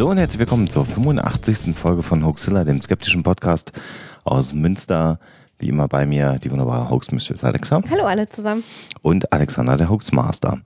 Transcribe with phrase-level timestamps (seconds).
[0.00, 1.76] Hallo und herzlich willkommen zur 85.
[1.76, 3.72] Folge von Hoaxilla, dem skeptischen Podcast
[4.24, 5.20] aus Münster.
[5.58, 7.82] Wie immer bei mir die wunderbare Hoax Mistress Alexa.
[7.90, 8.64] Hallo alle zusammen.
[9.02, 10.62] Und Alexander, der Hoaxmaster.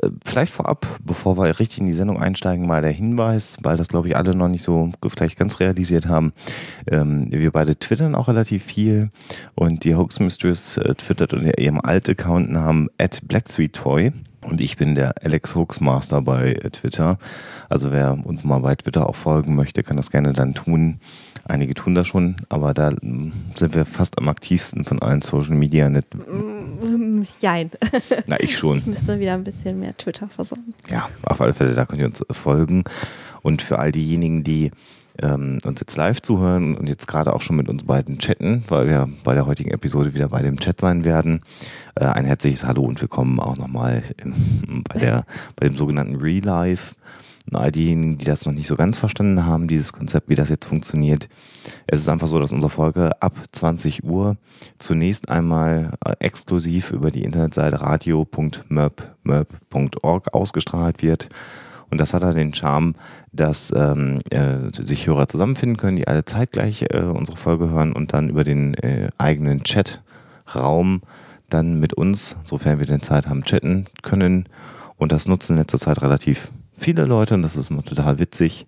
[0.00, 3.88] Äh, vielleicht vorab, bevor wir richtig in die Sendung einsteigen, mal der Hinweis, weil das
[3.88, 6.32] glaube ich alle noch nicht so vielleicht ganz realisiert haben.
[6.90, 9.10] Ähm, wir beide twittern auch relativ viel
[9.56, 14.12] und die Hoax Mistress äh, twittert unter ihrem Alt-Account-Namen at BlackSweetToy.
[14.42, 17.18] Und ich bin der Alex Hoaxmaster bei äh, Twitter.
[17.68, 20.98] Also wer uns mal bei Twitter auch folgen möchte, kann das gerne dann tun.
[21.44, 25.54] Einige tun das schon, aber da mm, sind wir fast am aktivsten von allen Social
[25.54, 25.88] Media.
[25.88, 27.70] Mm, jein.
[28.26, 28.78] Na, ich schon.
[28.78, 30.74] Ich müsste wieder ein bisschen mehr Twitter versorgen.
[30.88, 32.84] Ja, auf alle Fälle, da könnt ihr uns folgen.
[33.42, 34.70] Und für all diejenigen, die
[35.20, 38.88] ähm, uns jetzt live zuhören und jetzt gerade auch schon mit uns beiden chatten, weil
[38.88, 41.42] wir bei der heutigen Episode wieder bei dem Chat sein werden.
[41.94, 44.02] Äh, ein herzliches Hallo und willkommen auch nochmal
[44.88, 45.24] bei,
[45.56, 46.94] bei dem sogenannten Relive.
[47.52, 50.66] All diejenigen, die das noch nicht so ganz verstanden haben, dieses Konzept, wie das jetzt
[50.66, 51.28] funktioniert.
[51.86, 54.36] Es ist einfach so, dass unsere Folge ab 20 Uhr
[54.78, 61.28] zunächst einmal äh, exklusiv über die Internetseite radio.merp.org ausgestrahlt wird.
[61.90, 62.94] Und das hat halt den Charme,
[63.32, 68.12] dass ähm, äh, sich Hörer zusammenfinden können, die alle zeitgleich äh, unsere Folge hören und
[68.12, 71.02] dann über den äh, eigenen Chatraum
[71.48, 74.48] dann mit uns, sofern wir denn Zeit haben, chatten können.
[74.96, 78.66] Und das nutzen in letzter Zeit relativ viele Leute und das ist immer total witzig,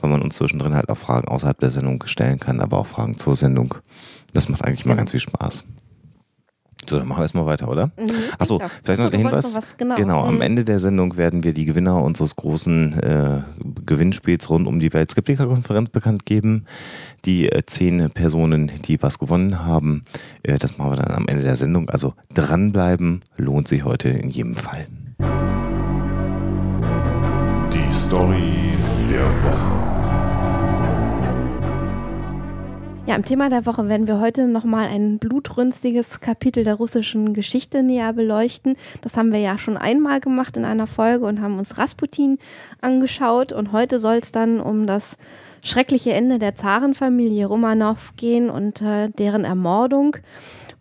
[0.00, 3.16] weil man uns zwischendrin halt auch Fragen außerhalb der Sendung stellen kann, aber auch Fragen
[3.16, 3.74] zur Sendung.
[4.32, 5.64] Das macht eigentlich mal ganz viel Spaß.
[6.88, 7.86] So, dann machen wir erstmal weiter, oder?
[7.96, 9.54] Mhm, Achso, vielleicht noch der Hinweis.
[9.54, 10.28] Noch genau, genau mhm.
[10.28, 13.40] am Ende der Sendung werden wir die Gewinner unseres großen äh,
[13.86, 16.64] Gewinnspiels rund um die Weltskeptiker-Konferenz bekannt geben.
[17.24, 20.04] Die äh, zehn Personen, die was gewonnen haben,
[20.42, 21.88] äh, das machen wir dann am Ende der Sendung.
[21.88, 24.86] Also dranbleiben lohnt sich heute in jedem Fall.
[27.72, 28.42] Die Story
[29.08, 30.01] der Woche.
[33.04, 37.82] Ja, im Thema der Woche werden wir heute nochmal ein blutrünstiges Kapitel der russischen Geschichte
[37.82, 38.76] näher beleuchten.
[39.00, 42.38] Das haben wir ja schon einmal gemacht in einer Folge und haben uns Rasputin
[42.80, 43.52] angeschaut.
[43.52, 45.16] Und heute soll es dann um das
[45.62, 50.16] schreckliche Ende der Zarenfamilie Romanow gehen und äh, deren Ermordung.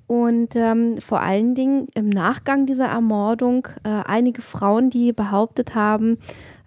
[0.06, 6.20] Und ähm, vor allen Dingen im Nachgang dieser Ermordung äh, einige Frauen, die behauptet haben,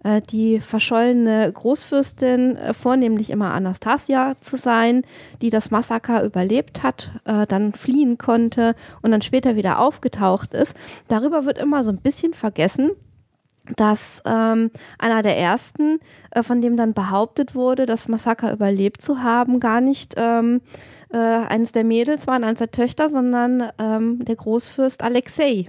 [0.05, 5.03] äh, die verschollene Großfürstin, äh, vornehmlich immer Anastasia zu sein,
[5.43, 10.77] die das Massaker überlebt hat, äh, dann fliehen konnte und dann später wieder aufgetaucht ist.
[11.09, 12.93] Darüber wird immer so ein bisschen vergessen
[13.77, 15.99] dass ähm, einer der ersten,
[16.31, 20.61] äh, von dem dann behauptet wurde, das Massaker überlebt zu haben, gar nicht ähm,
[21.11, 25.69] äh, eines der Mädels war, eines der Töchter, sondern ähm, der Großfürst Alexei.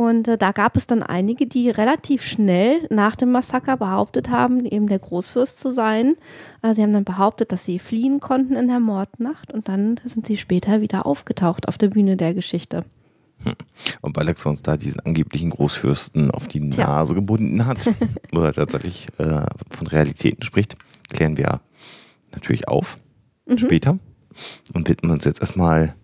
[0.00, 4.64] Und äh, da gab es dann einige, die relativ schnell nach dem Massaker behauptet haben,
[4.64, 6.16] eben der Großfürst zu sein.
[6.62, 10.26] Äh, sie haben dann behauptet, dass sie fliehen konnten in der Mordnacht und dann sind
[10.26, 12.86] sie später wieder aufgetaucht auf der Bühne der Geschichte.
[13.44, 13.52] Hm.
[14.00, 16.86] Und weil Alex uns da diesen angeblichen Großfürsten auf die Tja.
[16.86, 17.86] Nase gebunden hat,
[18.32, 20.78] oder tatsächlich äh, von Realitäten spricht,
[21.12, 21.60] klären wir
[22.32, 22.98] natürlich auf
[23.44, 23.58] mhm.
[23.58, 23.98] später
[24.72, 25.94] und widmen uns jetzt erstmal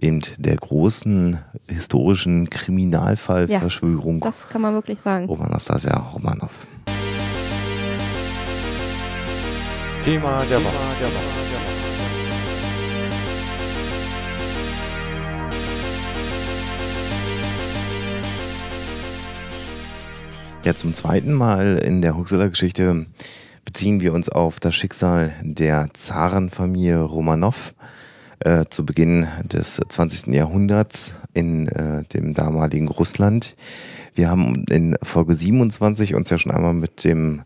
[0.00, 4.20] eben der großen historischen Kriminalfallverschwörung.
[4.20, 5.26] Ja, das kann man wirklich sagen.
[5.26, 6.66] Roman Anastasia Romanov.
[10.02, 10.72] Thema der Woche.
[11.00, 11.46] Der Woche.
[20.64, 23.06] Ja, zum zweiten Mal in der Huxilla-Geschichte
[23.64, 27.72] beziehen wir uns auf das Schicksal der Zarenfamilie Romanov
[28.40, 30.34] äh, zu Beginn des 20.
[30.34, 33.56] Jahrhunderts in äh, dem damaligen Russland.
[34.14, 37.42] Wir haben in Folge 27 uns ja schon einmal mit dem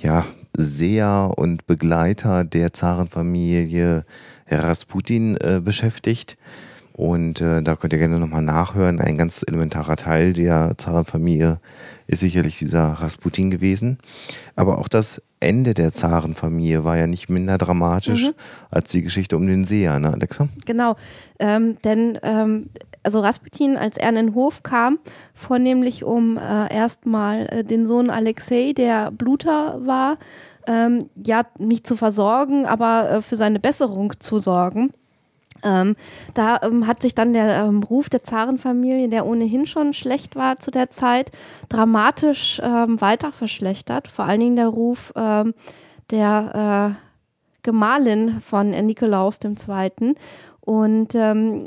[0.00, 0.24] ja,
[0.56, 4.04] Seher und Begleiter der Zarenfamilie
[4.48, 6.36] Rasputin äh, beschäftigt.
[6.92, 9.00] Und äh, da könnt ihr gerne nochmal nachhören.
[9.00, 11.60] Ein ganz elementarer Teil der Zarenfamilie
[12.08, 13.98] ist sicherlich dieser Rasputin gewesen.
[14.56, 18.34] Aber auch das Ende der Zarenfamilie war ja nicht minder dramatisch mhm.
[18.70, 20.48] als die Geschichte um den Seher, ne, Alexa?
[20.66, 20.96] Genau.
[21.38, 22.70] Ähm, denn ähm,
[23.02, 24.98] also Rasputin, als er in den Hof kam,
[25.34, 30.18] vornehmlich um äh, erstmal äh, den Sohn Alexei, der Bluter war,
[30.66, 34.92] ähm, ja, nicht zu versorgen, aber äh, für seine Besserung zu sorgen
[35.64, 35.96] ähm,
[36.34, 40.58] da ähm, hat sich dann der ähm, Ruf der Zarenfamilie, der ohnehin schon schlecht war
[40.58, 41.30] zu der Zeit,
[41.68, 44.08] dramatisch ähm, weiter verschlechtert.
[44.08, 45.54] Vor allen Dingen der Ruf ähm,
[46.10, 47.08] der äh,
[47.62, 50.14] Gemahlin von Nikolaus II.
[50.60, 51.64] Und ähm,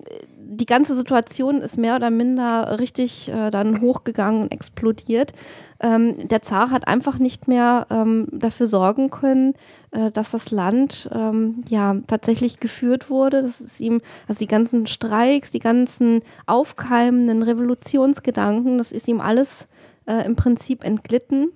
[0.54, 5.32] die ganze Situation ist mehr oder minder richtig äh, dann hochgegangen und explodiert.
[5.80, 9.54] Ähm, der Zar hat einfach nicht mehr ähm, dafür sorgen können,
[9.92, 13.42] äh, dass das Land ähm, ja tatsächlich geführt wurde.
[13.42, 19.68] Das ist ihm, also die ganzen Streiks, die ganzen aufkeimenden Revolutionsgedanken, das ist ihm alles
[20.06, 21.54] äh, im Prinzip entglitten.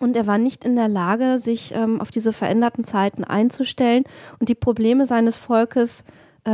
[0.00, 4.04] Und er war nicht in der Lage, sich ähm, auf diese veränderten Zeiten einzustellen
[4.38, 6.04] und die Probleme seines Volkes äh,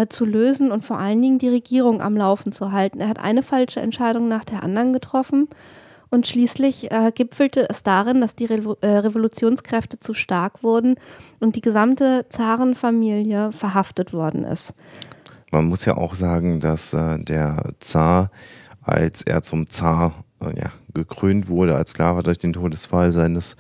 [0.09, 3.01] zu lösen und vor allen Dingen die Regierung am Laufen zu halten.
[3.01, 5.49] Er hat eine falsche Entscheidung nach der anderen getroffen
[6.15, 10.95] und schließlich äh, gipfelte es darin, dass die Revo äh, Revolutionskräfte zu stark wurden
[11.41, 14.75] und die gesamte Zarenfamilie verhaftet worden ist.
[15.51, 18.31] Man muss ja auch sagen, dass äh, der Zar,
[18.81, 23.57] als er zum Zar äh, ja, gekrönt wurde, als war durch den Todesfall seines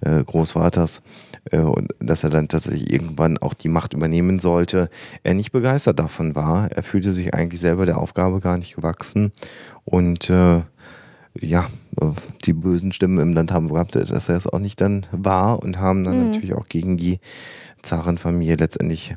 [0.00, 4.90] äh, Großvaters, äh, und dass er dann tatsächlich irgendwann auch die Macht übernehmen sollte,
[5.22, 6.70] er nicht begeistert davon war.
[6.70, 9.32] Er fühlte sich eigentlich selber der Aufgabe gar nicht gewachsen
[9.84, 10.60] und äh,
[11.38, 11.66] ja,
[12.44, 15.78] die bösen Stimmen im Land haben gehabt, dass er es auch nicht dann war und
[15.78, 16.26] haben dann mhm.
[16.26, 17.20] natürlich auch gegen die
[17.82, 19.16] Zarenfamilie letztendlich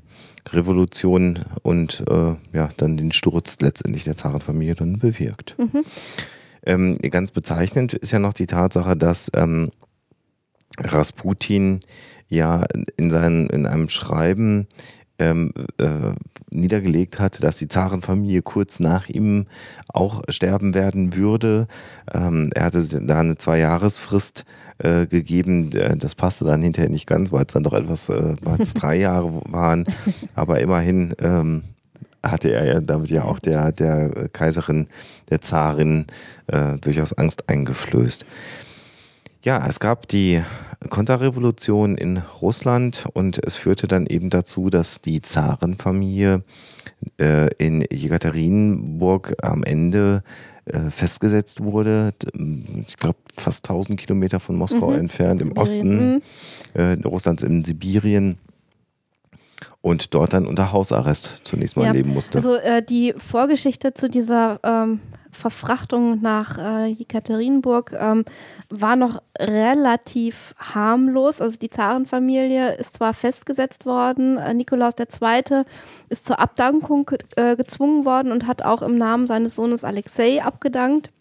[0.49, 5.55] Revolution und äh, ja, dann den Sturz letztendlich der Zarenfamilie dann bewirkt.
[5.57, 5.83] Mhm.
[6.65, 9.71] Ähm, ganz bezeichnend ist ja noch die Tatsache, dass ähm,
[10.79, 11.79] Rasputin
[12.35, 12.63] ja
[12.97, 14.67] in, seinen, in einem Schreiben
[15.19, 16.13] ähm, äh,
[16.51, 19.47] niedergelegt hat, dass die Zarenfamilie kurz nach ihm
[19.87, 21.67] auch sterben werden würde.
[22.13, 24.45] Ähm, er hatte da eine Zwei-Jahres-Frist
[24.79, 25.69] äh, gegeben.
[25.97, 28.95] Das passte dann hinterher nicht ganz, weil es dann doch etwas, äh, weil es drei
[28.97, 29.83] Jahre waren.
[30.35, 31.63] Aber immerhin ähm,
[32.23, 34.87] hatte er ja damit ja auch der, der Kaiserin,
[35.29, 36.05] der Zarin
[36.47, 38.25] äh, durchaus Angst eingeflößt.
[39.43, 40.41] Ja, es gab die
[40.89, 46.43] Konterrevolution in Russland und es führte dann eben dazu, dass die Zarenfamilie
[47.19, 50.23] äh, in Jekaterinburg am Ende
[50.63, 52.13] äh, festgesetzt wurde.
[52.87, 54.99] Ich glaube, fast 1000 Kilometer von Moskau mhm.
[54.99, 55.51] entfernt, Sibirien.
[55.51, 56.21] im Osten mhm.
[56.73, 58.37] äh, Russlands in Sibirien
[59.81, 61.91] und dort dann unter Hausarrest zunächst mal ja.
[61.91, 62.37] leben musste.
[62.37, 65.01] Also äh, die Vorgeschichte zu dieser ähm,
[65.33, 68.25] Verfrachtung nach äh, Jekaterinburg ähm,
[68.69, 71.41] war noch relativ harmlos.
[71.41, 75.63] Also die Zarenfamilie ist zwar festgesetzt worden, äh, Nikolaus II.
[76.09, 81.11] ist zur Abdankung äh, gezwungen worden und hat auch im Namen seines Sohnes Alexei abgedankt.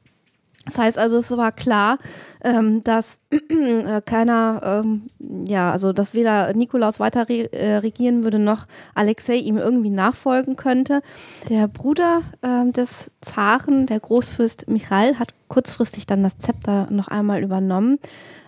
[0.65, 1.99] Das heißt also, es war klar,
[2.45, 5.11] ähm, dass äh, keiner, ähm,
[5.45, 10.55] ja, also dass weder Nikolaus weiter re äh, regieren würde, noch Alexei ihm irgendwie nachfolgen
[10.55, 11.03] könnte.
[11.49, 17.43] Der Bruder äh, des Zaren, der Großfürst Michael, hat kurzfristig dann das Zepter noch einmal
[17.43, 17.99] übernommen.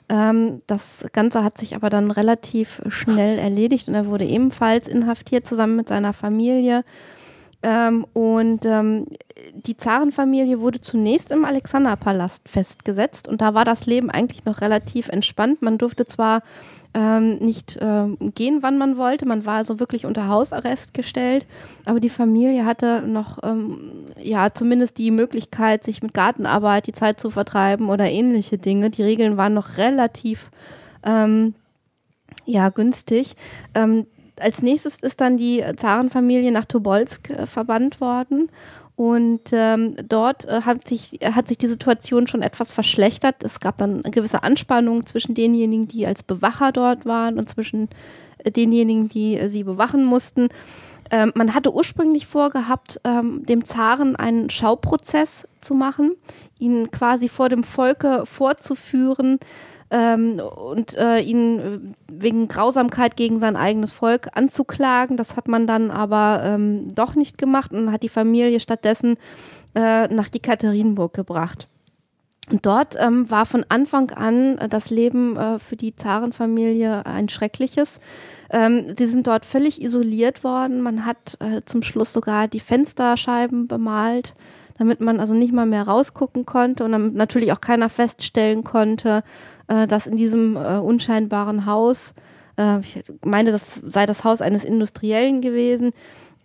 [0.08, 5.46] Ähm, das Ganze hat sich aber dann relativ schnell erledigt und er wurde ebenfalls inhaftiert
[5.46, 6.84] zusammen mit seiner Familie.
[7.66, 9.06] Ähm, und ähm,
[9.54, 15.08] die Zarenfamilie wurde zunächst im Alexanderpalast festgesetzt und da war das Leben eigentlich noch relativ
[15.08, 15.62] entspannt.
[15.62, 16.42] Man durfte zwar
[16.92, 21.46] ähm, nicht ähm, gehen, wann man wollte, man war also wirklich unter Hausarrest gestellt,
[21.86, 27.18] aber die Familie hatte noch ähm, ja zumindest die Möglichkeit, sich mit Gartenarbeit die Zeit
[27.18, 28.90] zu vertreiben oder ähnliche Dinge.
[28.90, 30.50] Die Regeln waren noch relativ
[31.02, 31.54] ähm,
[32.44, 33.36] ja, günstig.
[33.74, 34.06] Ähm,
[34.40, 38.50] als nächstes ist dann die Zarenfamilie nach Tobolsk äh, verbannt worden.
[38.96, 43.42] Und ähm, dort äh, hat, sich, hat sich die Situation schon etwas verschlechtert.
[43.42, 47.88] Es gab dann gewisse Anspannung zwischen denjenigen, die als Bewacher dort waren und zwischen
[48.38, 50.48] äh, denjenigen, die äh, sie bewachen mussten.
[51.10, 56.12] Ähm, man hatte ursprünglich vorgehabt, ähm, dem Zaren einen Schauprozess zu machen,
[56.60, 59.38] ihn quasi vor dem Volke vorzuführen,
[59.90, 65.16] ähm, und äh, ihn äh, wegen Grausamkeit gegen sein eigenes Volk anzuklagen.
[65.16, 69.16] Das hat man dann aber ähm, doch nicht gemacht und hat die Familie stattdessen
[69.74, 71.68] äh, nach die Katharinenburg gebracht.
[72.50, 77.28] Und dort ähm, war von Anfang an äh, das Leben äh, für die Zarenfamilie ein
[77.30, 78.00] schreckliches.
[78.50, 80.82] Ähm, sie sind dort völlig isoliert worden.
[80.82, 84.34] Man hat äh, zum Schluss sogar die Fensterscheiben bemalt,
[84.78, 89.22] damit man also nicht mal mehr rausgucken konnte und damit natürlich auch keiner feststellen konnte,
[89.68, 92.14] äh, dass in diesem äh, unscheinbaren Haus,
[92.56, 95.92] äh, ich meine, das sei das Haus eines Industriellen gewesen,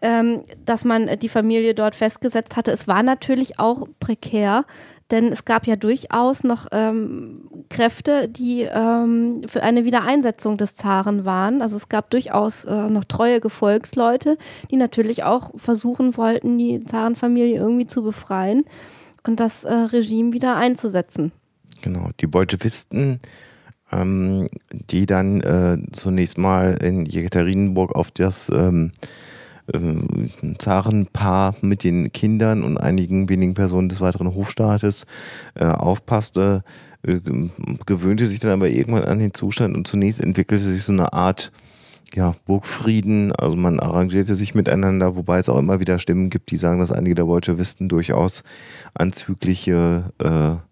[0.01, 2.71] ähm, dass man die Familie dort festgesetzt hatte.
[2.71, 4.65] Es war natürlich auch prekär,
[5.11, 11.25] denn es gab ja durchaus noch ähm, Kräfte, die ähm, für eine Wiedereinsetzung des Zaren
[11.25, 11.61] waren.
[11.61, 14.37] Also es gab durchaus äh, noch treue Gefolgsleute,
[14.69, 18.65] die natürlich auch versuchen wollten, die Zarenfamilie irgendwie zu befreien
[19.25, 21.31] und das äh, Regime wieder einzusetzen.
[21.81, 23.19] Genau, die Bolschewisten,
[23.91, 28.91] ähm, die dann äh, zunächst mal in Jekaterinburg auf das ähm,
[30.57, 35.05] Zarenpaar mit den Kindern und einigen wenigen Personen des weiteren Hofstaates
[35.55, 36.63] äh, aufpasste,
[37.03, 37.19] äh,
[37.85, 41.51] gewöhnte sich dann aber irgendwann an den Zustand und zunächst entwickelte sich so eine Art
[42.15, 46.57] ja, Burgfrieden, also man arrangierte sich miteinander, wobei es auch immer wieder Stimmen gibt, die
[46.57, 48.43] sagen, dass einige der Bolschewisten durchaus
[48.95, 50.68] anzügliche äh,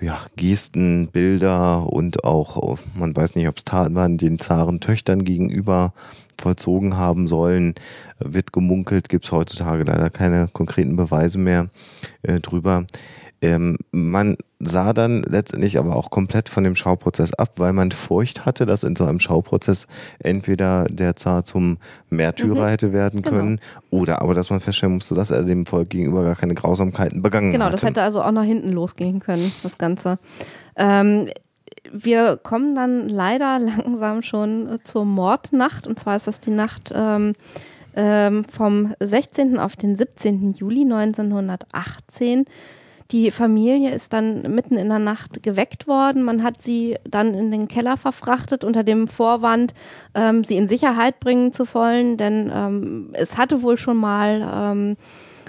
[0.00, 5.92] ja, Gesten, Bilder und auch, man weiß nicht, ob es Taten den Zaren-Töchtern gegenüber
[6.38, 7.74] vollzogen haben sollen,
[8.18, 11.68] wird gemunkelt, gibt es heutzutage leider keine konkreten Beweise mehr
[12.22, 12.86] äh, drüber.
[13.46, 18.44] Ähm, man sah dann letztendlich aber auch komplett von dem Schauprozess ab, weil man Furcht
[18.44, 19.86] hatte, dass in so einem Schauprozess
[20.18, 21.78] entweder der Zar zum
[22.10, 22.68] Märtyrer mhm.
[22.68, 23.36] hätte werden genau.
[23.36, 24.02] können genau.
[24.02, 27.52] oder aber, dass man feststellen musste, dass er dem Volk gegenüber gar keine Grausamkeiten begangen
[27.52, 27.76] genau, hatte.
[27.76, 30.18] Genau, das hätte also auch nach hinten losgehen können, das Ganze.
[30.74, 31.28] Ähm,
[31.92, 37.34] wir kommen dann leider langsam schon zur Mordnacht und zwar ist das die Nacht ähm,
[37.94, 39.58] ähm, vom 16.
[39.58, 40.52] auf den 17.
[40.52, 42.44] Juli 1918.
[43.12, 46.24] Die Familie ist dann mitten in der Nacht geweckt worden.
[46.24, 49.74] Man hat sie dann in den Keller verfrachtet unter dem Vorwand,
[50.14, 54.96] ähm, sie in Sicherheit bringen zu wollen, denn ähm, es hatte wohl schon mal ähm,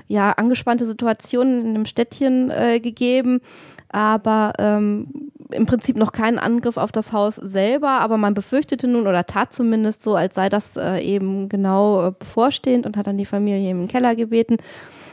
[0.08, 3.42] ja, angespannte Situationen in dem Städtchen äh, gegeben,
[3.90, 9.08] aber ähm, im Prinzip noch keinen Angriff auf das Haus selber, aber man befürchtete nun
[9.08, 13.18] oder tat zumindest so, als sei das äh, eben genau äh, bevorstehend und hat dann
[13.18, 14.58] die Familie im Keller gebeten.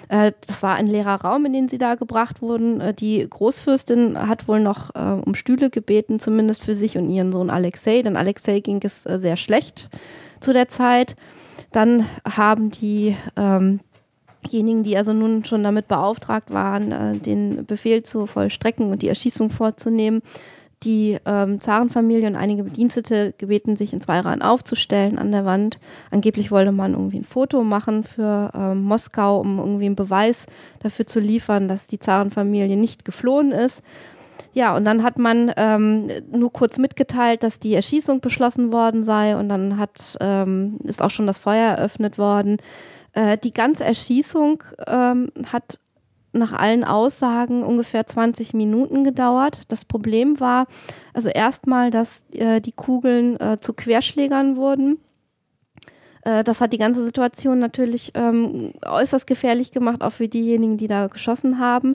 [0.09, 2.81] Äh, das war ein leerer Raum, in den sie da gebracht wurden.
[2.81, 7.33] Äh, die Großfürstin hat wohl noch äh, um Stühle gebeten, zumindest für sich und ihren
[7.33, 9.89] Sohn Alexei, denn Alexei ging es sehr schlecht
[10.41, 11.17] zu der Zeit.
[11.73, 13.81] Dann haben die ähm,
[14.51, 19.49] diejenigen, die also nun schon damit beauftragt waren, den Befehl zu vollstrecken und die Erschießung
[19.49, 20.21] vorzunehmen,
[20.85, 25.79] die ähm, Zarenfamilie und einige Bedienstete gebeten, sich in zwei Reihen aufzustellen an der Wand.
[26.11, 30.47] Angeblich wollte man irgendwie ein Foto machen für ähm, Moskau, um irgendwie einen Beweis
[30.81, 33.83] dafür zu liefern, dass die Zarenfamilie nicht geflohen ist.
[34.53, 39.37] Ja, und dann hat man ähm, nur kurz mitgeteilt, dass die Erschießung beschlossen worden sei
[39.37, 42.59] und dann hat, ähm, ist auch schon das Feuer eröffnet worden.
[43.15, 45.81] Äh, die ganze Erschießung ähm, hat
[46.35, 49.63] nach allen Aussagen ungefähr 20 Minuten gedauert.
[49.73, 50.67] Das Problem war
[51.13, 54.99] also erstmal, dass äh, die Kugeln äh, zu Querschlägern wurden.
[56.23, 60.89] Äh, das hat die ganze Situation natürlich ähm, äußerst gefährlich gemacht, auch für diejenigen, die
[60.89, 61.95] da geschossen haben.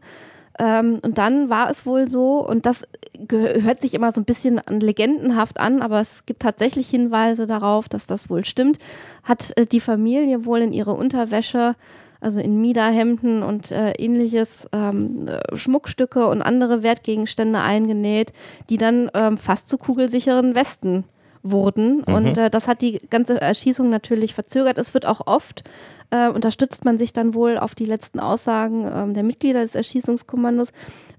[0.59, 2.85] Ähm, und dann war es wohl so, und das
[3.29, 7.87] hört sich immer so ein bisschen an legendenhaft an, aber es gibt tatsächlich Hinweise darauf,
[7.87, 8.77] dass das wohl stimmt,
[9.23, 11.75] hat äh, die Familie wohl in ihre Unterwäsche
[12.21, 18.33] also in Miederhemden und äh, ähnliches, ähm, äh, Schmuckstücke und andere Wertgegenstände eingenäht,
[18.69, 21.05] die dann ähm, fast zu kugelsicheren Westen
[21.43, 22.03] wurden.
[22.05, 22.13] Mhm.
[22.13, 24.77] Und äh, das hat die ganze Erschießung natürlich verzögert.
[24.77, 25.63] Es wird auch oft,
[26.11, 30.71] äh, unterstützt man sich dann wohl auf die letzten Aussagen äh, der Mitglieder des Erschießungskommandos,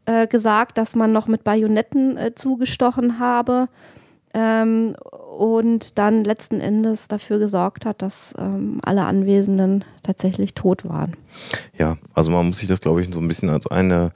[0.06, 3.68] äh, gesagt, dass man noch mit Bajonetten äh, zugestochen habe.
[4.34, 4.96] Ähm,
[5.40, 11.16] und dann letzten Endes dafür gesorgt hat, dass ähm, alle Anwesenden tatsächlich tot waren.
[11.78, 14.12] Ja, also man muss sich das, glaube ich, so ein bisschen als eine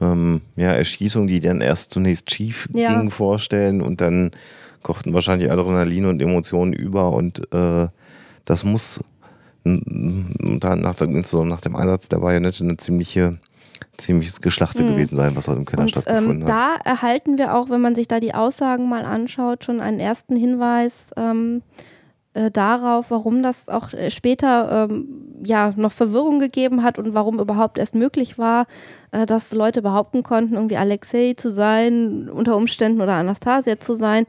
[0.00, 2.96] ähm, ja, Erschießung, die dann erst zunächst schief ja.
[2.96, 4.30] ging, vorstellen und dann
[4.84, 7.88] kochten wahrscheinlich Adrenalin und Emotionen über und äh,
[8.44, 9.00] das muss
[9.64, 13.36] dann nach, insbesondere nach dem Einsatz der Bajonette eine ziemliche
[13.96, 14.88] ziemliches Geschlachte mhm.
[14.88, 16.80] gewesen sein, was dort im Keller und, stattgefunden ähm, hat.
[16.84, 20.36] Da erhalten wir auch, wenn man sich da die Aussagen mal anschaut, schon einen ersten
[20.36, 21.62] Hinweis ähm,
[22.34, 25.06] äh, darauf, warum das auch äh, später ähm,
[25.44, 28.66] ja noch Verwirrung gegeben hat und warum überhaupt erst möglich war,
[29.10, 34.24] äh, dass Leute behaupten konnten, irgendwie Alexei zu sein, unter Umständen oder Anastasia zu sein.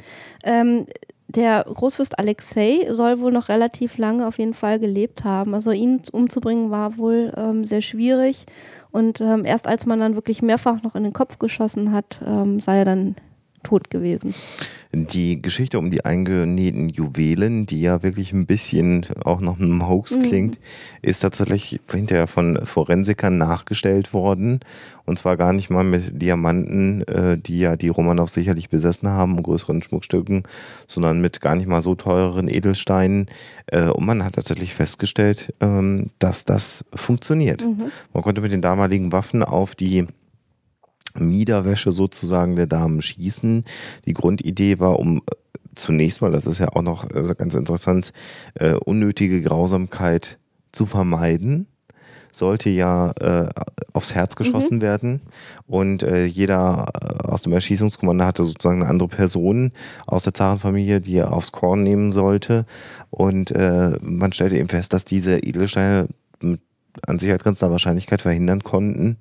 [1.35, 5.55] Der Großfürst Alexei soll wohl noch relativ lange auf jeden Fall gelebt haben.
[5.55, 8.45] Also ihn umzubringen war wohl ähm, sehr schwierig.
[8.91, 12.59] Und ähm, erst als man dann wirklich mehrfach noch in den Kopf geschossen hat, ähm,
[12.59, 13.15] sei er dann
[13.63, 14.33] tot gewesen.
[14.95, 20.17] Die Geschichte um die eingenähten Juwelen, die ja wirklich ein bisschen auch noch einem Hoax
[20.17, 20.21] mhm.
[20.21, 20.59] klingt,
[21.01, 24.59] ist tatsächlich hinterher von Forensikern nachgestellt worden.
[25.05, 29.41] Und zwar gar nicht mal mit Diamanten, äh, die ja die Romanov sicherlich besessen haben,
[29.41, 30.43] größeren Schmuckstücken,
[30.87, 33.25] sondern mit gar nicht mal so teureren Edelsteinen.
[33.67, 37.65] Äh, und man hat tatsächlich festgestellt, ähm, dass das funktioniert.
[37.65, 37.91] Mhm.
[38.13, 40.05] Man konnte mit den damaligen Waffen auf die
[41.17, 43.63] Miederwäsche sozusagen der Damen schießen.
[44.05, 45.21] Die Grundidee war, um äh,
[45.75, 48.13] zunächst mal, das ist ja auch noch äh, ganz interessant,
[48.55, 50.39] äh, unnötige Grausamkeit
[50.71, 51.67] zu vermeiden.
[52.31, 53.49] Sollte ja äh,
[53.93, 55.21] aufs Herz geschossen werden.
[55.67, 59.71] Und äh, jeder äh, aus dem Erschießungskommando hatte sozusagen eine andere Person
[60.07, 62.65] aus der Zarenfamilie, die er aufs Korn nehmen sollte.
[63.11, 66.07] Und äh, man stellte eben fest, dass diese Edelsteine
[66.39, 66.61] mit
[67.07, 69.17] an Sicherheit grenzender Wahrscheinlichkeit verhindern konnten,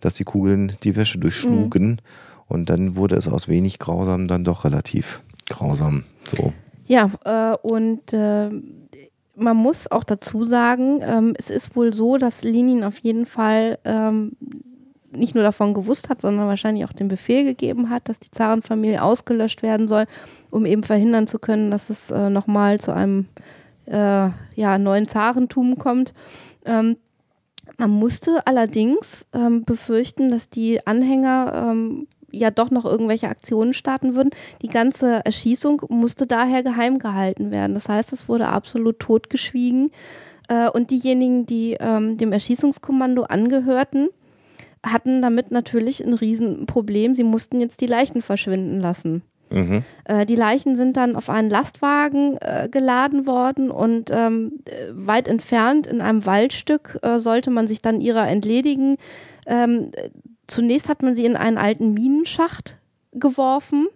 [0.00, 2.00] dass die Kugeln die Wäsche durchschlugen
[2.48, 6.04] und dann wurde es aus wenig grausam dann doch relativ grausam.
[6.24, 6.52] So.
[6.86, 8.50] Ja, äh, und äh,
[9.36, 13.78] man muss auch dazu sagen, ähm, es ist wohl so, dass Lenin auf jeden Fall
[13.84, 14.32] ähm,
[15.12, 19.02] nicht nur davon gewusst hat, sondern wahrscheinlich auch den Befehl gegeben hat, dass die Zarenfamilie
[19.02, 20.06] ausgelöscht werden soll,
[20.50, 23.26] um eben verhindern zu können, dass es äh, nochmal zu einem
[23.86, 26.12] äh, ja, neuen Zarentum kommt.
[26.64, 26.96] Ähm,
[27.78, 34.14] man musste allerdings ähm, befürchten, dass die Anhänger ähm, ja doch noch irgendwelche Aktionen starten
[34.14, 34.30] würden.
[34.62, 37.74] Die ganze Erschießung musste daher geheim gehalten werden.
[37.74, 39.90] Das heißt, es wurde absolut totgeschwiegen.
[40.48, 44.08] Äh, und diejenigen, die ähm, dem Erschießungskommando angehörten,
[44.84, 47.14] hatten damit natürlich ein Riesenproblem.
[47.14, 49.22] Sie mussten jetzt die Leichen verschwinden lassen.
[49.50, 49.84] Mhm.
[50.04, 55.28] Äh, die Leichen sind dann auf einen Lastwagen äh, geladen worden und ähm, äh, weit
[55.28, 58.96] entfernt in einem Waldstück äh, sollte man sich dann ihrer entledigen.
[59.46, 59.90] Ähm,
[60.46, 62.76] zunächst hat man sie in einen alten Minenschacht
[63.12, 63.86] geworfen,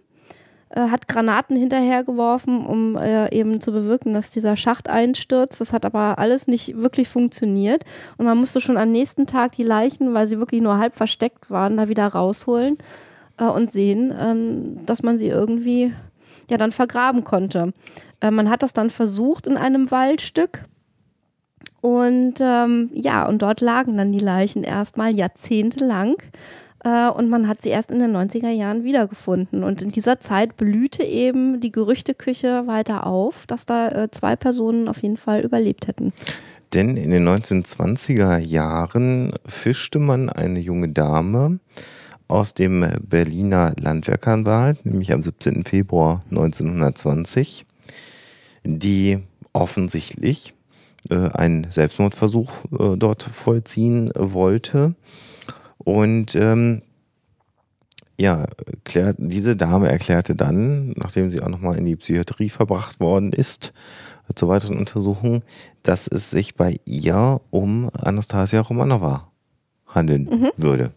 [0.69, 5.59] äh, hat Granaten hinterhergeworfen, um äh, eben zu bewirken, dass dieser Schacht einstürzt.
[5.59, 7.83] Das hat aber alles nicht wirklich funktioniert
[8.17, 11.51] und man musste schon am nächsten Tag die Leichen, weil sie wirklich nur halb versteckt
[11.51, 12.77] waren, da wieder rausholen
[13.41, 15.91] äh, und sehen, ähm, dass man sie irgendwie
[16.49, 17.73] ja dann vergraben konnte.
[18.21, 20.65] Äh, man hat das dann versucht in einem Waldstück.
[21.81, 26.15] Und ähm, ja, und dort lagen dann die Leichen erstmal jahrzehntelang.
[26.83, 29.63] Äh, und man hat sie erst in den 90er Jahren wiedergefunden.
[29.63, 34.87] Und in dieser Zeit blühte eben die Gerüchteküche weiter auf, dass da äh, zwei Personen
[34.87, 36.13] auf jeden Fall überlebt hätten.
[36.73, 41.59] Denn in den 1920er Jahren fischte man eine junge Dame
[42.31, 45.65] aus dem Berliner Landwehrkanal, nämlich am 17.
[45.65, 47.65] Februar 1920,
[48.63, 49.19] die
[49.53, 50.53] offensichtlich
[51.09, 54.95] äh, einen Selbstmordversuch äh, dort vollziehen wollte.
[55.77, 56.83] Und ähm,
[58.19, 58.45] ja,
[58.83, 63.73] klärt, diese Dame erklärte dann, nachdem sie auch nochmal in die Psychiatrie verbracht worden ist,
[64.35, 65.41] zur weiteren Untersuchung,
[65.83, 69.27] dass es sich bei ihr um Anastasia Romanova
[69.87, 70.51] handeln Mhm.
[70.55, 70.91] würde.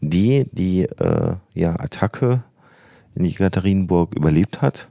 [0.00, 2.42] Die, die äh, ja, Attacke
[3.14, 4.88] in Jekaterinburg überlebt hat,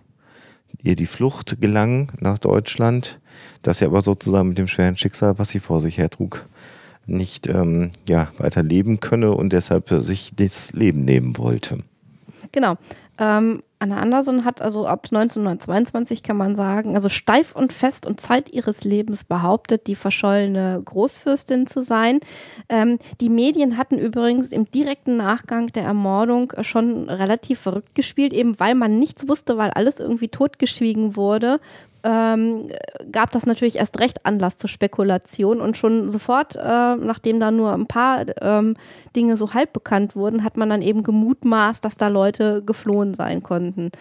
[0.81, 3.19] ihr die Flucht gelang nach Deutschland,
[3.61, 6.45] dass sie aber sozusagen mit dem schweren Schicksal, was sie vor sich hertrug,
[7.05, 11.79] nicht ähm, ja, weiter leben könne und deshalb sich das Leben nehmen wollte.
[12.51, 12.75] Genau.
[13.17, 18.19] Ähm, Anna Anderson hat also ab 1922, kann man sagen, also steif und fest und
[18.19, 22.19] Zeit ihres Lebens behauptet, die verschollene Großfürstin zu sein.
[22.69, 28.59] Ähm, die Medien hatten übrigens im direkten Nachgang der Ermordung schon relativ verrückt gespielt, eben
[28.59, 31.59] weil man nichts wusste, weil alles irgendwie totgeschwiegen wurde.
[32.07, 32.69] Ähm,
[33.11, 37.73] gab das natürlich erst recht Anlass zur Spekulation und schon sofort, äh, nachdem da nur
[37.73, 38.77] ein paar ähm,
[39.13, 43.43] Dinge so halb bekannt wurden, hat man dann eben gemutmaßt, dass da Leute geflohen sein
[43.43, 43.91] konnten.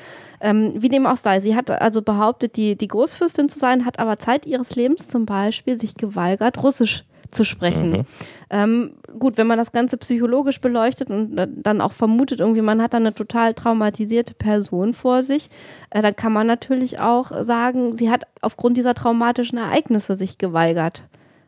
[0.41, 3.99] Ähm, wie dem auch sei, sie hat also behauptet, die, die Großfürstin zu sein, hat
[3.99, 7.91] aber Zeit ihres Lebens zum Beispiel sich geweigert, Russisch zu sprechen.
[7.91, 8.05] Mhm.
[8.49, 12.81] Ähm, gut, wenn man das Ganze psychologisch beleuchtet und äh, dann auch vermutet, irgendwie man
[12.81, 15.51] hat da eine total traumatisierte Person vor sich,
[15.91, 21.03] äh, dann kann man natürlich auch sagen, sie hat aufgrund dieser traumatischen Ereignisse sich geweigert,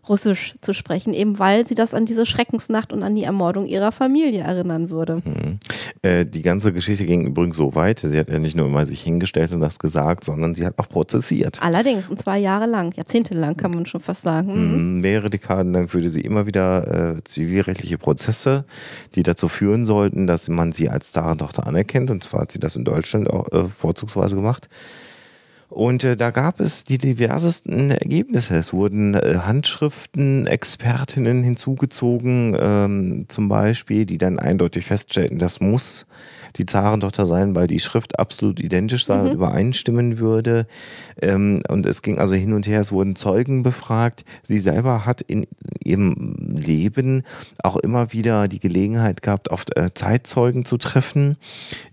[0.09, 3.93] Russisch zu sprechen, eben weil sie das an diese Schreckensnacht und an die Ermordung ihrer
[3.93, 5.17] Familie erinnern würde.
[5.25, 5.59] Mhm.
[6.03, 8.01] Äh, die ganze Geschichte ging übrigens so weit.
[8.01, 10.89] Sie hat ja nicht nur immer sich hingestellt und das gesagt, sondern sie hat auch
[10.89, 11.59] prozessiert.
[11.61, 14.95] Allerdings, und zwar jahrelang, jahrzehntelang kann man schon fast sagen.
[14.95, 15.01] Mhm.
[15.01, 18.65] Mehrere Dekaden lang führte sie immer wieder äh, zivilrechtliche Prozesse,
[19.15, 22.11] die dazu führen sollten, dass man sie als Zarentochter anerkennt.
[22.11, 24.69] Und zwar hat sie das in Deutschland auch äh, vorzugsweise gemacht.
[25.69, 28.57] Und äh, da gab es die diversesten Ergebnisse.
[28.57, 36.07] Es wurden äh, Handschriften, Expertinnen hinzugezogen, ähm, zum Beispiel, die dann eindeutig feststellten, das muss
[36.57, 40.67] die Zarentochter sein, weil die Schrift absolut identisch sei und übereinstimmen würde.
[41.21, 44.25] Ähm, und es ging also hin und her, es wurden Zeugen befragt.
[44.43, 45.47] Sie selber hat in
[45.85, 47.23] ihrem Leben
[47.63, 51.37] auch immer wieder die Gelegenheit gehabt, auf äh, Zeitzeugen zu treffen,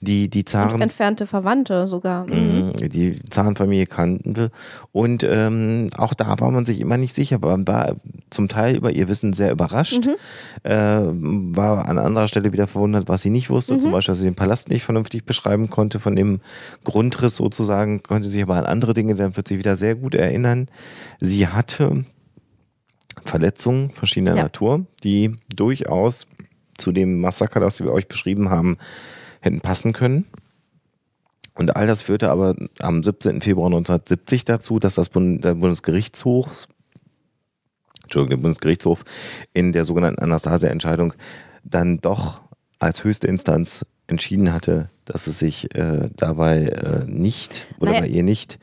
[0.01, 2.25] die die Und Zaren entfernte Verwandte sogar.
[2.27, 2.55] Mhm.
[2.55, 4.49] Mhm, die Zahnfamilie kannten wir.
[4.91, 7.95] Und ähm, auch da war man sich immer nicht sicher, aber man war
[8.29, 10.07] zum Teil über ihr Wissen sehr überrascht.
[10.63, 13.77] Äh, war an anderer Stelle wieder verwundert, was sie nicht wusste.
[13.77, 16.41] Zum Beispiel, dass sie den Palast nicht vernünftig beschreiben konnte, von dem
[16.83, 20.67] Grundriss sozusagen, konnte sich aber an andere Dinge dann plötzlich wieder sehr gut erinnern.
[21.19, 22.05] Sie hatte
[23.23, 24.43] Verletzungen verschiedener Ja.
[24.43, 26.27] Natur, die durchaus
[26.77, 28.77] zu dem Massaker, das wir euch beschrieben haben,
[29.41, 30.25] hätten passen können.
[31.53, 33.41] Und all das führte aber am 17.
[33.41, 36.67] Februar 1970 dazu, dass das Bund, der Bundesgerichtshof,
[38.03, 39.05] Entschuldigung, der Bundesgerichtshof
[39.53, 41.13] in der sogenannten Anastasia-Entscheidung
[41.63, 42.41] dann doch
[42.79, 48.01] als höchste Instanz entschieden hatte, dass es sich äh, dabei äh, nicht oder Naja.
[48.03, 48.59] bei ihr nicht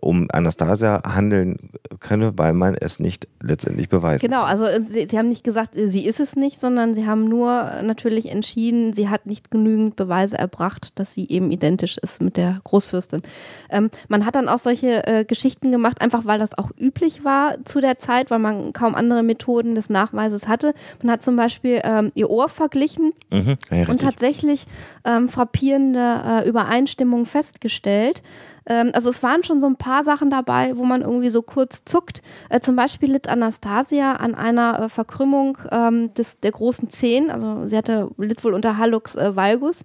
[0.00, 1.70] um Anastasia handeln
[2.00, 5.76] könne, weil man es nicht letztendlich beweisen Genau, also äh, sie, sie haben nicht gesagt,
[5.76, 9.50] äh, sie ist es nicht, sondern sie haben nur äh, natürlich entschieden, sie hat nicht
[9.50, 13.22] genügend Beweise erbracht, dass sie eben identisch ist mit der Großfürstin.
[13.70, 17.56] Ähm, man hat dann auch solche äh, Geschichten gemacht, einfach weil das auch üblich war
[17.64, 20.74] zu der Zeit, weil man kaum andere Methoden des Nachweises hatte.
[21.02, 23.56] Man hat zum Beispiel ähm, ihr Ohr verglichen Mhm.
[23.70, 24.66] Ja, und tatsächlich
[25.04, 28.22] ähm, frappierende äh, Übereinstimmungen festgestellt.
[28.66, 31.84] Ähm, also es waren schon so ein paar Sachen dabei, wo man irgendwie so kurz
[31.84, 32.22] zuckt.
[32.48, 37.30] Äh, zum Beispiel litt Anastasia an einer äh, Verkrümmung ähm, des, der großen Zehen.
[37.30, 39.84] Also sie hatte, litt wohl unter Hallux äh, valgus.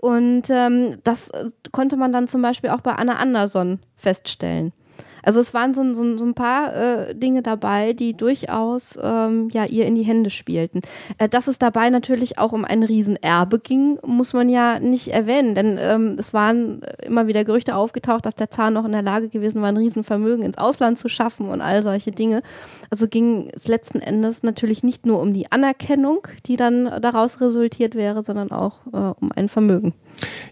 [0.00, 4.72] Und ähm, das äh, konnte man dann zum Beispiel auch bei Anna Anderson feststellen.
[5.22, 9.64] Also es waren so, so, so ein paar äh, Dinge dabei, die durchaus ähm, ja,
[9.64, 10.80] ihr in die Hände spielten.
[11.18, 15.54] Äh, dass es dabei natürlich auch um ein Riesenerbe ging, muss man ja nicht erwähnen,
[15.54, 19.28] denn ähm, es waren immer wieder Gerüchte aufgetaucht, dass der Zar noch in der Lage
[19.28, 22.42] gewesen war, ein Riesenvermögen ins Ausland zu schaffen und all solche Dinge.
[22.90, 27.94] Also ging es letzten Endes natürlich nicht nur um die Anerkennung, die dann daraus resultiert
[27.94, 29.94] wäre, sondern auch äh, um ein Vermögen.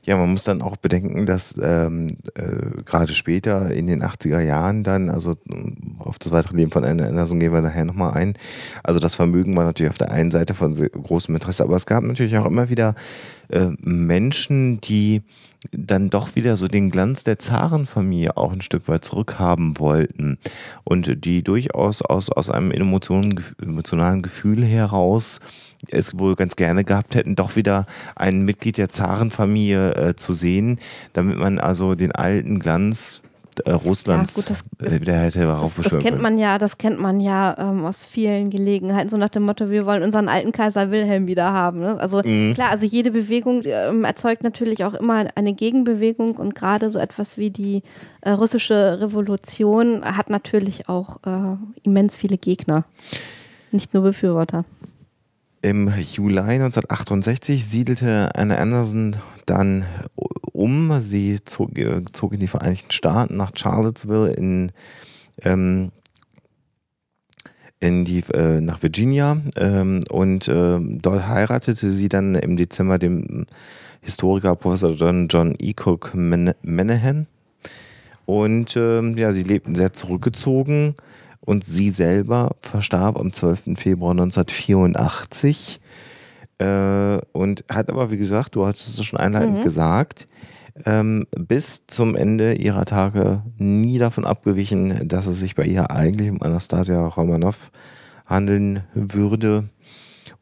[0.05, 4.83] Ja, man muss dann auch bedenken, dass ähm, äh, gerade später in den 80er Jahren
[4.83, 8.35] dann, also ähm, auf das weitere Leben von Anna Anderson gehen wir nachher nochmal ein.
[8.83, 12.05] Also das Vermögen war natürlich auf der einen Seite von großem Interesse, aber es gab
[12.05, 12.95] natürlich auch immer wieder
[13.49, 15.23] äh, Menschen, die
[15.73, 20.39] dann doch wieder so den Glanz der Zarenfamilie auch ein Stück weit zurückhaben wollten
[20.85, 25.41] und die durchaus aus, aus einem emotionalen, emotionalen Gefühl heraus
[25.91, 30.81] es wohl ganz gerne gehabt hätten, doch wieder ein Mitglied der Zarenfamilie äh, zu sehen,
[31.13, 33.23] damit man also den alten Glanz
[33.61, 35.41] äh, Russlands Ja, gut, das äh, ist- wieder hätte
[35.83, 39.45] Das, kennt man ja, das kennt man ja ähm, aus vielen Gelegenheiten, so nach dem
[39.45, 41.81] Motto, wir wollen unseren alten Kaiser Wilhelm wieder haben.
[41.81, 41.99] Ne?
[42.01, 42.55] Also Mhm.
[42.55, 47.37] klar, also jede Bewegung ähm, erzeugt natürlich auch immer eine Gegenbewegung und gerade so etwas
[47.37, 47.83] wie die
[48.21, 52.85] äh, russische Revolution hat natürlich auch äh, immens viele Gegner,
[53.71, 54.65] nicht nur Befürworter.
[55.61, 59.85] Im Juli 1968 siedelte Anna Anderson dann
[60.59, 61.01] um.
[61.01, 64.73] Sie zog, äh, zog in die Vereinigten Staaten nach Charlottesville in,
[65.43, 65.91] ähm,
[67.81, 73.47] in die, äh, nach Virginia ähm, und ähm, dort heiratete sie dann im Dezember den
[74.01, 75.75] Historiker Professor John, John E.
[75.75, 77.27] Cook Manahan.
[78.27, 80.95] Und ähm, ja, sie lebten sehr zurückgezogen
[81.41, 83.77] und sie selber verstarb am 12.
[83.77, 85.81] Februar 1984
[86.59, 89.63] äh, und hat aber, wie gesagt, du hattest es schon einleitend Mhm.
[89.63, 90.29] gesagt,
[90.87, 96.31] ähm, bis zum Ende ihrer Tage nie davon abgewichen, dass es sich bei ihr eigentlich
[96.31, 97.71] um Anastasia Romanov
[98.27, 99.69] handeln würde.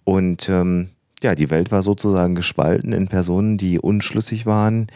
[0.05, 0.91] Und ähm,
[1.27, 4.87] ja, die Welt war sozusagen gespalten in Personen, die unschlüssig waren,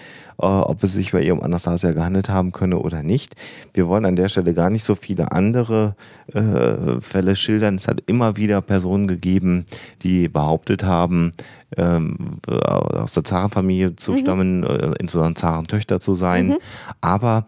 [0.41, 3.35] äh, ob es sich bei ihr um Anastasia gehandelt haben könne oder nicht.
[3.75, 5.97] Wir wollen an der Stelle gar nicht so viele andere
[6.33, 7.75] äh, Fälle schildern.
[7.75, 9.67] Es hat immer wieder Personen gegeben,
[10.03, 11.33] die behauptet haben,
[11.77, 16.47] ähm, aus der Zarenfamilie zu stammen, äh, insbesondere Zarentöchter zu sein.
[16.51, 16.59] Mhm.
[17.01, 17.45] Aber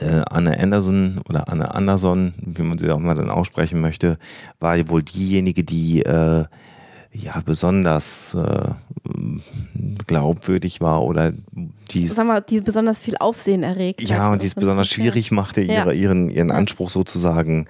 [0.00, 4.18] äh, Anna Anderson oder Anna Anderson, wie man sie auch mal dann aussprechen möchte,
[4.58, 6.46] war wohl diejenige, die äh,
[7.18, 8.68] ja besonders äh,
[10.06, 11.32] glaubwürdig war oder
[11.90, 14.02] die Sagen wir, die besonders viel Aufsehen erregt.
[14.02, 15.82] ja hat, und die es man besonders schwierig machte, Ja.
[15.84, 16.54] ihre, ihren, ihren Ja.
[16.54, 17.66] Anspruch sozusagen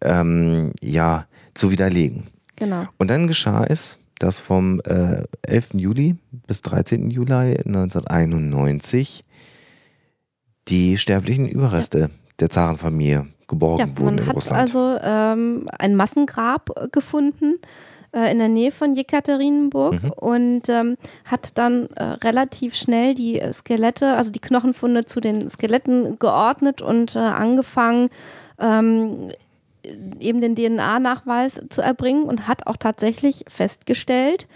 [0.00, 2.24] ähm, ja zu widerlegen.
[2.56, 2.84] Genau.
[2.98, 5.70] Und dann geschah es, dass vom äh, 11.
[5.74, 6.16] Juli
[6.46, 7.10] bis 13.
[7.10, 9.24] Juli 1991
[10.68, 14.60] die sterblichen Überreste der Zarenfamilie geborgen Ja, wurden man in hat Russland.
[14.60, 17.56] also ähm, ein Massengrab gefunden
[18.12, 20.10] äh, in der Nähe von Jekaterinburg Mhm.
[20.16, 26.18] und ähm, hat dann äh, relativ schnell die Skelette, also die Knochenfunde zu den Skeletten
[26.18, 28.10] geordnet und äh, angefangen,
[28.58, 29.30] ähm,
[30.20, 34.46] eben den DNA-Nachweis zu erbringen und hat auch tatsächlich festgestellt,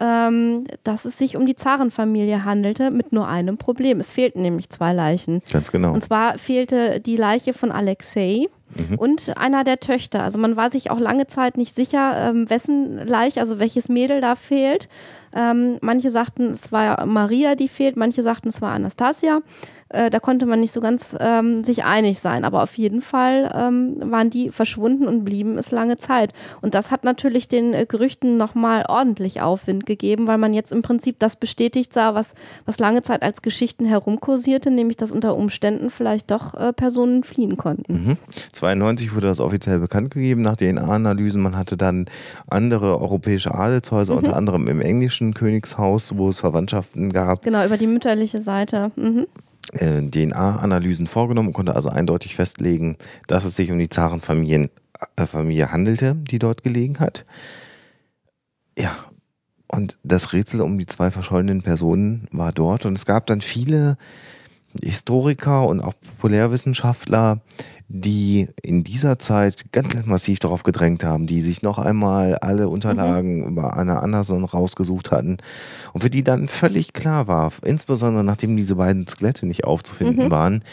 [0.00, 4.00] ähm, dass es sich um die Zarenfamilie handelte, mit nur einem Problem.
[4.00, 5.42] Es fehlten nämlich zwei Leichen.
[5.52, 5.92] Ganz genau.
[5.92, 8.48] Und zwar fehlte die Leiche von Alexei
[8.88, 8.98] Mhm.
[8.98, 10.22] und einer der Töchter.
[10.22, 14.20] Also man war sich auch lange Zeit nicht sicher, ähm, wessen Leiche, also welches Mädel
[14.20, 14.88] da fehlt.
[15.34, 19.40] Ähm, manche sagten, es war Maria, die fehlt, manche sagten, es war Anastasia.
[19.90, 22.44] Äh, da konnte man nicht so ganz ähm, sich einig sein.
[22.44, 26.32] Aber auf jeden Fall ähm, waren die verschwunden und blieben es lange Zeit.
[26.60, 30.82] Und das hat natürlich den äh, Gerüchten nochmal ordentlich Aufwind gegeben, weil man jetzt im
[30.82, 32.34] Prinzip das bestätigt sah, was,
[32.66, 37.56] was lange Zeit als Geschichten herumkursierte, nämlich dass unter Umständen vielleicht doch äh, Personen fliehen
[37.56, 37.92] konnten.
[37.92, 38.16] Mhm.
[38.52, 41.42] 92 wurde das offiziell bekannt gegeben nach DNA-Analysen.
[41.42, 42.06] Man hatte dann
[42.48, 44.18] andere europäische Adelshäuser, mhm.
[44.18, 47.42] unter anderem im englischen Königshaus, wo es Verwandtschaften gab.
[47.42, 48.92] Genau, über die mütterliche Seite.
[48.94, 49.26] Mhm.
[49.72, 52.96] Äh, DNA-Analysen vorgenommen und konnte also eindeutig festlegen,
[53.28, 54.68] dass es sich um die Zarenfamilie
[55.16, 57.24] äh, handelte, die dort gelegen hat.
[58.76, 58.96] Ja,
[59.68, 62.84] und das Rätsel um die zwei verschollenen Personen war dort.
[62.84, 63.96] Und es gab dann viele
[64.82, 67.40] Historiker und auch Populärwissenschaftler,
[67.92, 73.40] die in dieser Zeit ganz massiv darauf gedrängt haben, die sich noch einmal alle Unterlagen
[73.40, 73.48] mhm.
[73.48, 75.38] über Anna Anderson rausgesucht hatten
[75.92, 80.30] und für die dann völlig klar war, insbesondere nachdem diese beiden Skelette nicht aufzufinden mhm.
[80.30, 80.64] waren,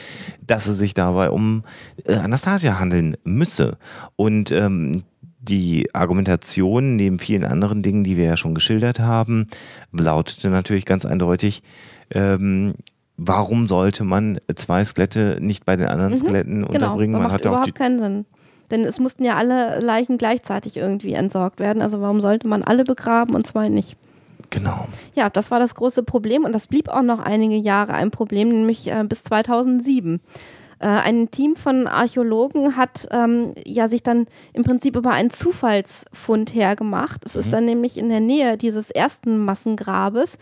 [0.46, 1.64] dass es sich dabei um
[2.06, 3.78] äh, Anastasia handeln müsse.
[4.16, 5.04] Und ähm,
[5.40, 9.48] die Argumentation neben vielen anderen Dingen, die wir ja schon geschildert haben,
[9.92, 11.64] lautete natürlich ganz eindeutig,
[12.12, 12.76] ähm,
[13.17, 17.13] warum sollte man zwei Skelette nicht bei den anderen mhm, Skeletten genau, unterbringen?
[17.13, 18.25] Man macht hat überhaupt keinen Sinn.
[18.71, 21.82] Denn es mussten ja alle Leichen gleichzeitig irgendwie entsorgt werden.
[21.82, 23.95] Also warum sollte man alle begraben und zwei nicht?
[24.49, 24.88] Genau.
[25.15, 28.49] Ja, das war das große Problem und das blieb auch noch einige Jahre ein Problem,
[28.49, 30.21] nämlich äh, bis 2007.
[30.80, 36.54] Äh, ein Team von Archäologen hat ähm, ja sich dann im Prinzip über einen Zufallsfund
[36.54, 37.26] hergemacht.
[37.26, 37.40] Es mhm.
[37.42, 40.38] ist dann nämlich in der Nähe dieses ersten Massengrabes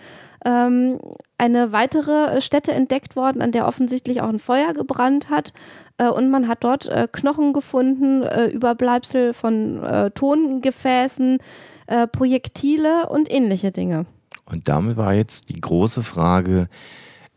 [0.45, 1.00] ähm,
[1.38, 5.54] eine weitere Stätte entdeckt worden, an der offensichtlich auch ein Feuer gebrannt hat.
[5.98, 11.39] Äh, und man hat dort äh, Knochen gefunden, äh, Überbleibsel von äh, Tongefäßen,
[11.88, 14.06] äh, Projektile und ähnliche Dinge.
[14.45, 16.67] Und damit war jetzt die große Frage,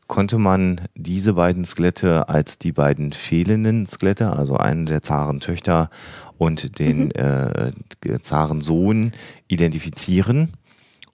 [0.09, 5.90] konnte man diese beiden Skelette als die beiden fehlenden Skelette, also eine der Zarentöchter
[6.38, 7.11] und den mhm.
[7.14, 9.12] äh, Zarensohn,
[9.47, 10.53] identifizieren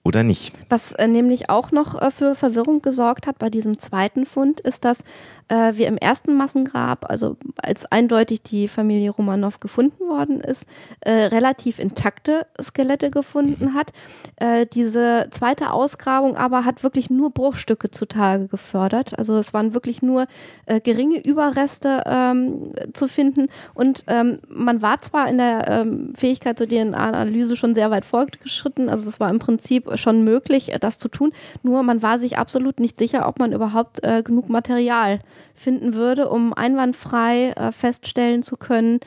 [0.05, 0.53] oder nicht.
[0.69, 4.85] Was äh, nämlich auch noch äh, für Verwirrung gesorgt hat bei diesem zweiten Fund, ist,
[4.85, 4.99] dass
[5.47, 10.67] äh, wir im ersten Massengrab, also als eindeutig die Familie Romanov gefunden worden ist,
[11.01, 13.91] äh, relativ intakte Skelette gefunden hat.
[14.37, 19.17] Äh, diese zweite Ausgrabung aber hat wirklich nur Bruchstücke zutage gefördert.
[19.17, 20.27] Also es waren wirklich nur
[20.65, 26.57] äh, geringe Überreste ähm, zu finden und ähm, man war zwar in der ähm, Fähigkeit
[26.57, 30.99] zur DNA-Analyse schon sehr weit fortgeschritten, also es war im Prinzip schon möglich, äh, das
[30.99, 31.31] zu tun.
[31.63, 35.19] Nur man war sich absolut nicht sicher, ob man überhaupt äh, genug Material
[35.53, 38.99] finden würde, um einwandfrei äh, feststellen zu können,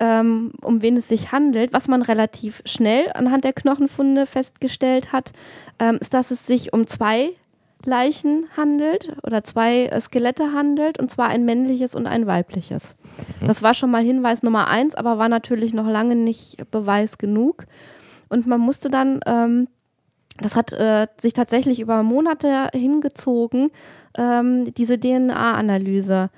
[0.00, 1.72] ähm, um wen es sich handelt.
[1.72, 5.32] Was man relativ schnell anhand der Knochenfunde festgestellt hat,
[5.78, 7.30] ähm, ist, dass es sich um zwei
[7.84, 12.96] Leichen handelt oder zwei äh, Skelette handelt, und zwar ein männliches und ein weibliches.
[13.40, 13.46] Mhm.
[13.46, 17.66] Das war schon mal Hinweis Nummer eins, aber war natürlich noch lange nicht Beweis genug.
[18.28, 19.68] Und man musste dann ähm,
[20.40, 23.70] das hat äh, sich tatsächlich über Monate hingezogen,
[24.16, 26.30] ähm, diese DNA-Analyse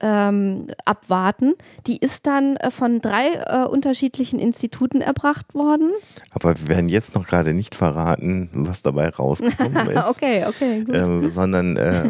[0.00, 1.54] ähm, abwarten.
[1.86, 5.92] Die ist dann äh, von drei äh, unterschiedlichen Instituten erbracht worden.
[6.30, 10.08] Aber wir werden jetzt noch gerade nicht verraten, was dabei rausgekommen ist.
[10.08, 10.94] okay, okay, gut.
[10.94, 12.04] Ähm, sondern äh,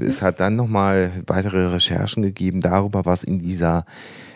[0.00, 3.84] es hat dann nochmal weitere Recherchen gegeben darüber, was in dieser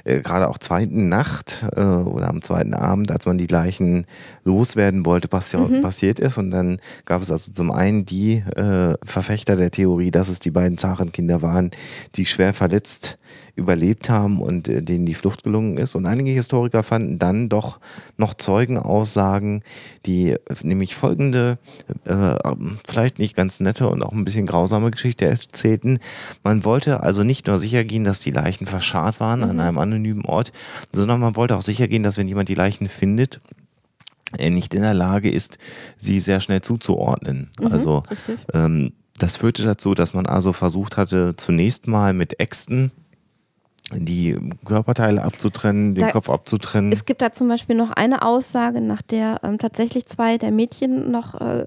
[0.04, 4.06] äh, gerade auch zweiten Nacht äh, oder am zweiten Abend, als man die Leichen
[4.44, 5.80] loswerden wollte, passi mhm.
[5.80, 6.38] passiert ist.
[6.38, 10.50] Und dann gab es also zum einen die äh, Verfechter der Theorie, dass es die
[10.50, 11.70] beiden Zarenkinder waren,
[12.14, 13.18] die schwer verletzt
[13.54, 15.94] überlebt haben und äh, denen die Flucht gelungen ist.
[15.94, 17.80] Und einige Historiker fanden dann doch
[18.16, 19.62] noch Zeugenaussagen,
[20.06, 21.58] die nämlich folgende,
[22.04, 22.36] äh,
[22.86, 25.98] vielleicht nicht ganz nette und auch ein bisschen grausame Geschichte erzählten.
[26.42, 29.50] Man wollte also nicht nur sicher gehen, dass die Leichen verscharrt waren mhm.
[29.50, 30.52] an einem anonymen Ort,
[30.92, 33.40] sondern man wollte auch sicher gehen, dass wenn jemand die Leichen findet,
[34.38, 35.58] nicht in der Lage ist,
[35.96, 37.50] sie sehr schnell zuzuordnen.
[37.60, 38.02] Mhm, also
[38.52, 42.90] ähm, das führte dazu, dass man also versucht hatte, zunächst mal mit Äxten
[43.94, 46.92] die Körperteile abzutrennen, den da, Kopf abzutrennen.
[46.92, 51.10] Es gibt da zum Beispiel noch eine Aussage, nach der ähm, tatsächlich zwei der Mädchen
[51.10, 51.64] noch äh,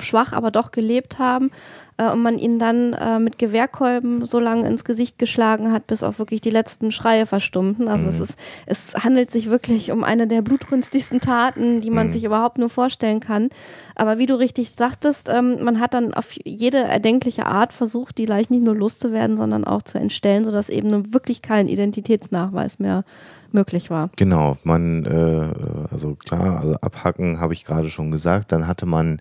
[0.00, 1.50] schwach, aber doch gelebt haben
[1.98, 6.02] äh, und man ihnen dann äh, mit Gewehrkolben so lange ins Gesicht geschlagen hat, bis
[6.02, 7.88] auch wirklich die letzten Schreie verstummten.
[7.88, 8.10] Also mhm.
[8.10, 12.12] es, ist, es handelt sich wirklich um eine der blutrünstigsten Taten, die man mhm.
[12.12, 13.50] sich überhaupt nur vorstellen kann.
[13.94, 18.26] Aber wie du richtig sagtest, ähm, man hat dann auf jede erdenkliche Art versucht, die
[18.26, 23.04] Leichen nicht nur loszuwerden, sondern auch zu entstellen, sodass eben nun wirklich kein Identitätsnachweis mehr
[23.50, 24.10] möglich war.
[24.16, 28.52] Genau, man, äh, also klar, also abhacken habe ich gerade schon gesagt.
[28.52, 29.20] Dann hatte man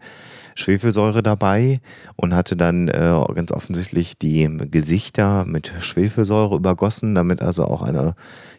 [0.57, 1.79] Schwefelsäure dabei
[2.15, 8.15] und hatte dann äh, ganz offensichtlich die Gesichter mit Schwefelsäure übergossen, damit also auch eine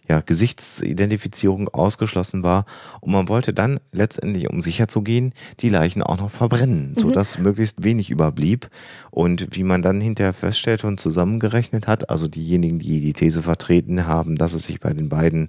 [0.09, 2.65] ja, Gesichtsidentifizierung ausgeschlossen war.
[3.01, 7.01] Und man wollte dann letztendlich, um sicher zu gehen, die Leichen auch noch verbrennen, mhm.
[7.01, 8.71] sodass möglichst wenig überblieb.
[9.11, 14.07] Und wie man dann hinterher feststellte und zusammengerechnet hat, also diejenigen, die die These vertreten
[14.07, 15.49] haben, dass es sich bei den beiden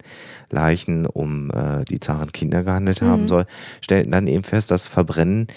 [0.52, 3.08] Leichen um äh, die zaren Kinder gehandelt mhm.
[3.08, 3.46] haben soll,
[3.82, 5.48] stellten dann eben fest, dass Verbrennen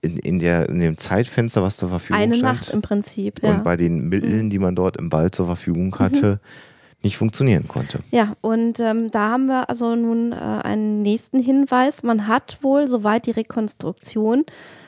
[0.00, 2.48] in, in, der, in dem Zeitfenster, was zur Verfügung Eine stand.
[2.48, 3.50] Eine Nacht im Prinzip, ja.
[3.50, 4.50] Und bei den Mitteln, mhm.
[4.50, 8.00] die man dort im Wald zur Verfügung hatte, mhm nicht funktionieren konnte.
[8.10, 12.02] Ja, und ähm, da haben wir also nun äh, einen nächsten Hinweis.
[12.02, 14.44] Man hat wohl, soweit die Rekonstruktion,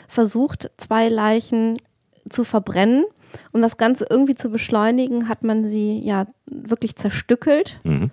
[0.08, 1.78] versucht, zwei Leichen
[2.28, 3.04] zu verbrennen.
[3.52, 7.78] Um das Ganze irgendwie zu beschleunigen, hat man sie ja wirklich zerstückelt.
[7.84, 8.10] Mhm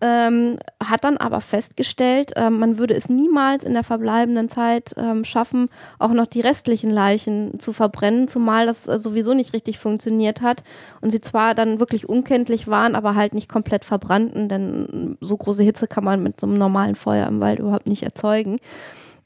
[0.00, 5.24] ähm, hat dann aber festgestellt, ähm, man würde es niemals in der verbleibenden Zeit ähm,
[5.24, 10.42] schaffen, auch noch die restlichen Leichen zu verbrennen, zumal das äh, sowieso nicht richtig funktioniert
[10.42, 10.64] hat
[11.00, 15.62] und sie zwar dann wirklich unkenntlich waren, aber halt nicht komplett verbrannten, denn so große
[15.62, 18.58] Hitze kann man mit so einem normalen Feuer im Wald überhaupt nicht erzeugen.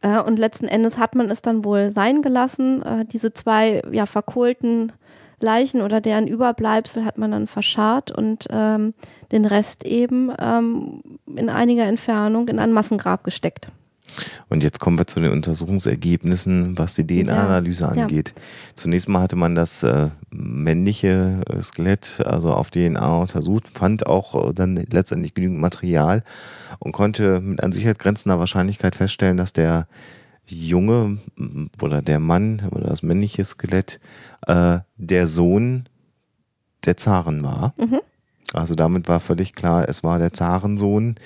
[0.00, 4.06] Äh, und letzten Endes hat man es dann wohl sein gelassen, äh, diese zwei ja
[4.06, 4.92] verkohlten
[5.40, 8.94] Leichen oder deren Überbleibsel hat man dann verscharrt und ähm,
[9.32, 13.70] den Rest eben ähm, in einiger Entfernung in ein Massengrab gesteckt.
[14.48, 18.32] Und jetzt kommen wir zu den Untersuchungsergebnissen, was die DNA-Analyse ja, angeht.
[18.34, 18.42] Ja.
[18.74, 24.50] Zunächst mal hatte man das äh, männliche äh, Skelett also auf DNA untersucht, fand auch
[24.50, 26.22] äh, dann letztendlich genügend Material
[26.78, 29.86] und konnte mit an Sicherheit grenzender Wahrscheinlichkeit feststellen, dass der
[30.48, 31.18] Junge
[31.80, 34.00] oder der Mann oder das männliche Skelett
[34.46, 35.88] äh, der Sohn
[36.84, 37.74] der Zaren war.
[37.76, 38.00] Mhm.
[38.52, 41.16] Also damit war völlig klar, es war der Zarensohn,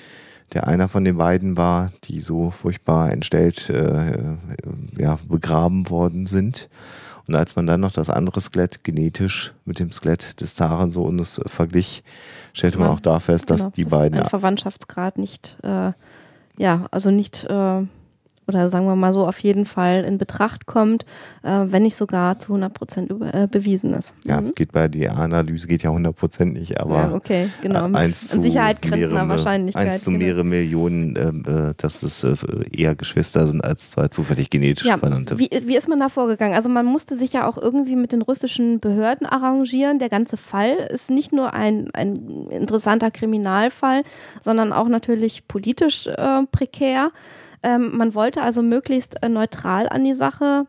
[0.51, 4.35] der einer von den beiden war, die so furchtbar entstellt äh,
[4.97, 6.69] ja, begraben worden sind.
[7.25, 12.03] Und als man dann noch das andere Skelett genetisch mit dem Skelett des Zarensohnes verglich,
[12.51, 14.19] stellte man auch da fest, dass genau, die dass beiden.
[14.19, 15.93] Ein Verwandtschaftsgrad nicht, äh,
[16.57, 17.45] ja, also nicht.
[17.45, 17.83] Äh
[18.53, 21.05] oder sagen wir mal so auf jeden Fall in Betracht kommt,
[21.43, 24.13] äh, wenn nicht sogar zu 100 Prozent äh, bewiesen ist.
[24.25, 24.53] Ja, mhm.
[24.55, 27.85] geht bei der analyse geht ja 100 Prozent nicht, aber ja, okay, genau.
[27.93, 29.87] Eins zu Sicherheit grenzender Wahrscheinlichkeit.
[29.87, 30.23] Eins zu genau.
[30.23, 32.35] mehrere Millionen, ähm, äh, dass es äh,
[32.75, 35.39] eher Geschwister sind als zwei zufällig genetisch ja, verwandte.
[35.39, 36.53] Wie, wie ist man da vorgegangen?
[36.53, 39.99] Also man musste sich ja auch irgendwie mit den russischen Behörden arrangieren.
[39.99, 42.15] Der ganze Fall ist nicht nur ein, ein
[42.49, 44.03] interessanter Kriminalfall,
[44.41, 47.11] sondern auch natürlich politisch äh, prekär.
[47.63, 50.67] Ähm, man wollte also möglichst äh, neutral an die Sache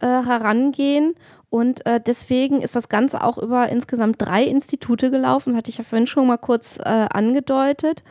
[0.00, 1.14] äh, herangehen.
[1.54, 5.84] Und äh, deswegen ist das Ganze auch über insgesamt drei Institute gelaufen, hatte ich ja
[5.84, 8.02] vorhin schon mal kurz äh, angedeutet.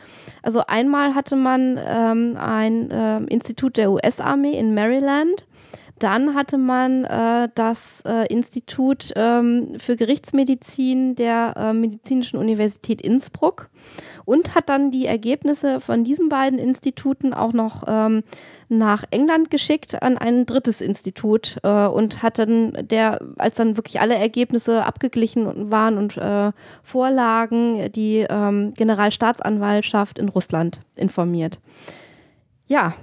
[0.42, 5.46] Also einmal hatte man ähm, ein äh, Institut der US-Armee in Maryland.
[5.98, 13.68] Dann hatte man äh, das äh, Institut ähm, für Gerichtsmedizin der Medizinischen Universität Innsbruck
[14.24, 18.22] und hat dann die Ergebnisse von diesen beiden Instituten auch noch ähm,
[18.68, 24.00] nach England geschickt an ein drittes Institut äh, und hat dann der, als dann wirklich
[24.00, 31.60] alle Ergebnisse abgeglichen waren und äh, Vorlagen, die ähm, Generalstaatsanwaltschaft in Russland informiert.
[32.66, 32.94] Ja,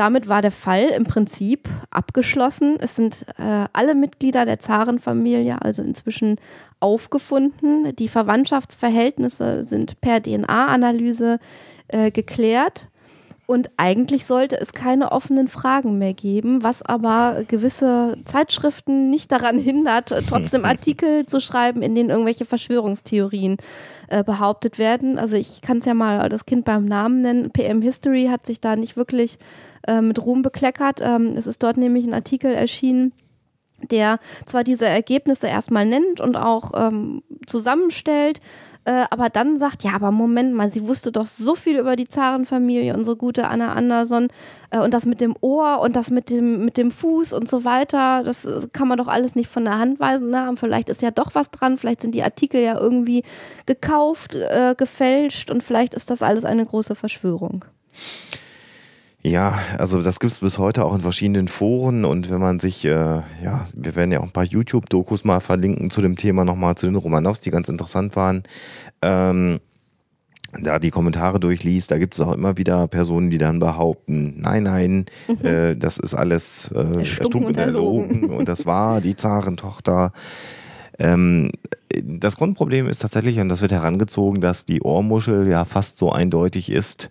[0.00, 2.78] damit war der Fall im Prinzip abgeschlossen.
[2.80, 6.36] Es sind äh, alle Mitglieder der Zarenfamilie also inzwischen
[6.80, 7.94] aufgefunden.
[7.96, 11.38] Die Verwandtschaftsverhältnisse sind per DNA-Analyse
[11.88, 12.88] äh, geklärt.
[13.50, 19.58] Und eigentlich sollte es keine offenen Fragen mehr geben, was aber gewisse Zeitschriften nicht daran
[19.58, 23.56] hindert, trotzdem Artikel zu schreiben, in denen irgendwelche Verschwörungstheorien
[24.06, 25.18] äh, behauptet werden.
[25.18, 27.50] Also ich kann es ja mal das Kind beim Namen nennen.
[27.50, 29.36] PM History hat sich da nicht wirklich
[29.88, 31.00] äh, mit Ruhm bekleckert.
[31.02, 33.12] Ähm, es ist dort nämlich ein Artikel erschienen,
[33.90, 38.40] der zwar diese Ergebnisse erstmal nennt und auch ähm, zusammenstellt,
[38.84, 42.08] äh, aber dann sagt, ja, aber Moment mal, sie wusste doch so viel über die
[42.08, 44.28] Zarenfamilie, unsere gute Anna Anderson
[44.70, 47.64] äh, und das mit dem Ohr und das mit dem, mit dem Fuß und so
[47.64, 50.56] weiter, das äh, kann man doch alles nicht von der Hand weisen haben.
[50.56, 53.22] Vielleicht ist ja doch was dran, vielleicht sind die Artikel ja irgendwie
[53.66, 57.66] gekauft, äh, gefälscht und vielleicht ist das alles eine große Verschwörung.
[59.22, 62.86] Ja, also das gibt es bis heute auch in verschiedenen Foren und wenn man sich,
[62.86, 66.76] äh, ja, wir werden ja auch ein paar YouTube-Dokus mal verlinken zu dem Thema nochmal,
[66.76, 68.44] zu den Romanows, die ganz interessant waren.
[69.02, 69.60] Ähm,
[70.58, 74.62] da die Kommentare durchliest, da gibt es auch immer wieder Personen, die dann behaupten, nein,
[74.62, 75.46] nein, mhm.
[75.46, 80.12] äh, das ist alles äh, erstunken und erlogen und das war die Zarentochter.
[80.98, 81.52] Ähm,
[82.02, 86.70] das Grundproblem ist tatsächlich, und das wird herangezogen, dass die Ohrmuschel ja fast so eindeutig
[86.70, 87.10] ist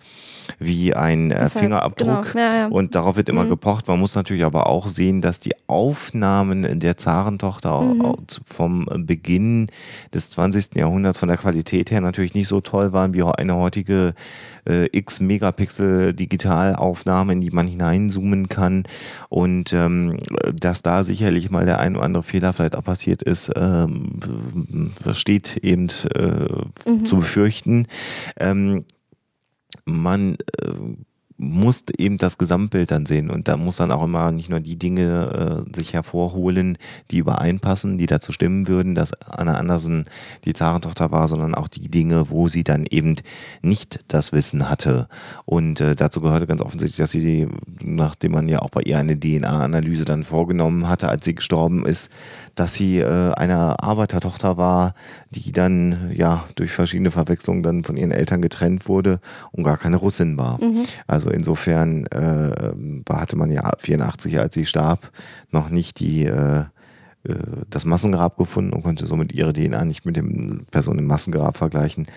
[0.57, 2.33] wie ein äh, Fingerabdruck.
[2.33, 2.67] genau, ja, ja.
[2.67, 3.49] Und darauf wird immer Mhm.
[3.49, 3.87] gepocht.
[3.87, 8.15] Man muss natürlich aber auch sehen, dass die Aufnahmen der Zarentochter Mhm.
[8.45, 9.67] vom Beginn
[10.13, 10.75] des 20.
[10.79, 14.13] Jahrhunderts von der Qualität her natürlich nicht so toll waren wie eine heutige
[14.67, 18.83] äh, X-Megapixel Digitalaufnahme, in die man hineinzoomen kann.
[19.29, 20.17] Und ähm,
[20.53, 24.19] dass da sicherlich mal der ein oder andere Fehler vielleicht auch passiert ist, ähm,
[25.11, 27.05] steht eben äh, Mhm.
[27.05, 27.87] zu befürchten.
[28.39, 28.85] Ähm,
[29.89, 30.71] man äh,
[31.41, 34.77] muss eben das Gesamtbild dann sehen und da muss dann auch immer nicht nur die
[34.77, 36.77] Dinge äh, sich hervorholen,
[37.11, 40.03] die übereinpassen, die dazu stimmen würden, dass Anna Andersen
[40.43, 43.15] die Zarentochter war, sondern auch die Dinge, wo sie dann eben
[43.61, 45.07] nicht das Wissen hatte.
[45.45, 47.47] Und äh, dazu gehörte ganz offensichtlich, dass sie,
[47.81, 52.11] nachdem man ja auch bei ihr eine DNA-Analyse dann vorgenommen hatte, als sie gestorben ist,
[52.55, 54.93] dass sie äh, eine Arbeitertochter war,
[55.29, 59.21] die dann ja durch verschiedene Verwechslungen dann von ihren Eltern getrennt wurde
[59.53, 60.61] und gar keine Russin war.
[60.61, 60.83] Mhm.
[61.07, 62.51] Also insofern äh,
[63.11, 65.11] hatte man ja 84, als sie starb,
[65.51, 66.63] noch nicht die äh,
[67.23, 67.33] äh,
[67.69, 72.07] das Massengrab gefunden und konnte somit ihre DNA nicht mit dem Person im Massengrab vergleichen.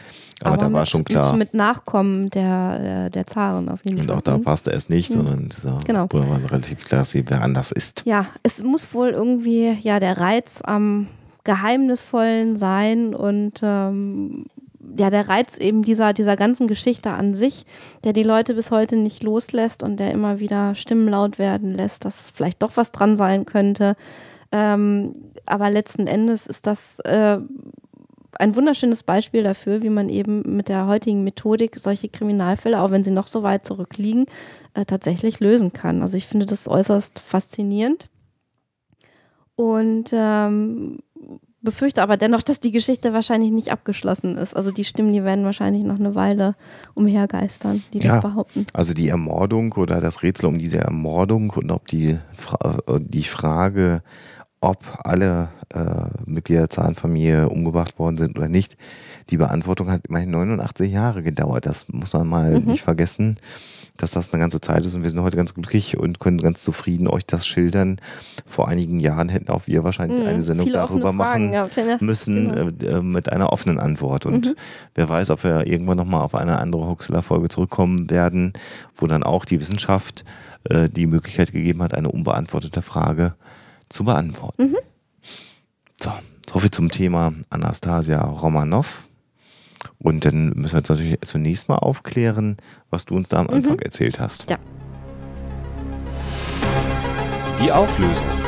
[0.45, 1.33] Aber, da mit, war schon klar.
[1.33, 4.17] Mit, mit Nachkommen der, äh, der Zaren auf jeden und Fall.
[4.17, 4.43] auch da Mhm.
[4.43, 5.15] passte es nicht, Mhm.
[5.15, 6.09] sondern es war Genau.
[6.13, 8.03] man relativ klar, dass sie wer anders ist.
[8.07, 11.07] Ja, es muss wohl irgendwie ja der Reiz am
[11.45, 14.47] Geheimnisvollen sein und ähm,
[14.99, 17.65] ja, der Reiz eben dieser, dieser ganzen Geschichte an sich,
[18.05, 22.05] der die Leute bis heute nicht loslässt und der immer wieder Stimmen laut werden lässt,
[22.05, 23.97] dass vielleicht doch was dran sein könnte.
[24.51, 25.13] Ähm,
[25.47, 27.39] aber letzten Endes ist das äh,
[28.39, 33.05] ein wunderschönes Beispiel dafür, wie man eben mit der heutigen Methodik solche Kriminalfälle, auch wenn
[33.05, 34.27] sie noch so weit zurückliegen,
[34.75, 36.03] äh, tatsächlich lösen kann.
[36.03, 38.07] Also ich finde das äußerst faszinierend
[39.55, 41.01] und ähm,
[41.63, 44.55] befürchte aber dennoch, dass die Geschichte wahrscheinlich nicht abgeschlossen ist.
[44.55, 46.55] Also die Stimmen, die werden wahrscheinlich noch eine Weile
[46.95, 48.15] umhergeistern, die Ja.
[48.15, 48.67] das behaupten.
[48.73, 52.19] Also die Ermordung oder das Rätsel um diese Ermordung und ob die, äh,
[53.01, 54.03] die Frage,
[54.61, 58.77] ob alle äh, Mitglieder der Zahnfamilie umgebracht worden sind oder nicht,
[59.31, 61.67] die Beantwortung hat immerhin 89 Jahre gedauert.
[61.67, 62.67] Das muss man mal Mhm.
[62.67, 63.37] nicht vergessen,
[64.03, 66.63] dass das eine ganze Zeit ist und wir sind heute ganz glücklich und können ganz
[66.65, 68.01] zufrieden euch das schildern.
[68.45, 70.27] Vor einigen Jahren hätten auch wir wahrscheinlich Mhm.
[70.27, 71.99] eine Sendung darüber machen gehabt, ja.
[72.01, 72.69] müssen Genau.
[72.83, 74.27] äh, äh, mit einer offenen Antwort.
[74.27, 74.55] Und Mhm.
[74.97, 78.55] wer weiß, ob wir irgendwann nochmal auf eine andere Huxler-Folge zurückkommen werden,
[78.97, 80.25] wo dann auch die Wissenschaft
[80.65, 83.35] äh, die Möglichkeit gegeben hat, eine unbeantwortete Frage
[83.89, 84.63] zu beantworten.
[84.71, 84.77] Mhm.
[86.01, 86.11] So,
[86.51, 89.07] soviel zum Thema Anastasia Romanov.
[89.99, 92.57] Und dann müssen wir jetzt natürlich zunächst mal aufklären,
[92.91, 94.51] was du uns da am Anfang erzählt hast.
[94.51, 94.59] Ja.
[97.61, 98.43] Die Auflösung.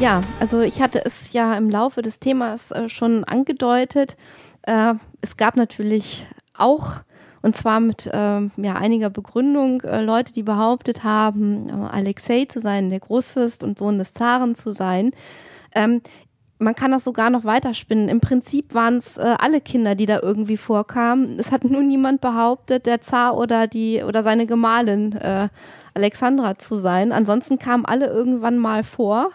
[0.00, 4.16] Ja, also ich hatte es ja im Laufe des Themas äh, schon angedeutet.
[4.62, 7.00] Äh, es gab natürlich auch,
[7.42, 12.60] und zwar mit ähm, ja, einiger Begründung, äh, Leute, die behauptet haben, äh, Alexei zu
[12.60, 15.12] sein, der Großfürst und Sohn des Zaren zu sein.
[15.74, 16.00] Ähm,
[16.58, 18.08] man kann das sogar noch weiterspinnen.
[18.08, 21.38] Im Prinzip waren es äh, alle Kinder, die da irgendwie vorkamen.
[21.38, 25.48] Es hat nur niemand behauptet, der Zar oder die oder seine Gemahlin äh,
[25.94, 27.12] Alexandra zu sein.
[27.12, 29.30] Ansonsten kamen alle irgendwann mal vor,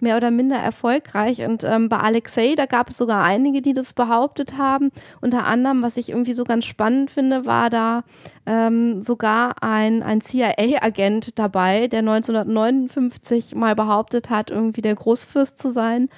[0.00, 1.42] mehr oder minder erfolgreich.
[1.42, 4.90] Und ähm, bei Alexei, da gab es sogar einige, die das behauptet haben.
[5.20, 8.04] Unter anderem, was ich irgendwie so ganz spannend finde, war da
[8.46, 15.70] ähm, sogar ein, ein CIA-Agent dabei, der 1959 mal behauptet hat, irgendwie der Großfürst zu
[15.70, 16.08] sein.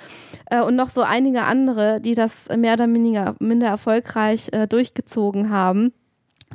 [0.47, 5.51] Äh, und noch so einige andere, die das mehr oder minder, minder erfolgreich äh, durchgezogen
[5.51, 5.93] haben.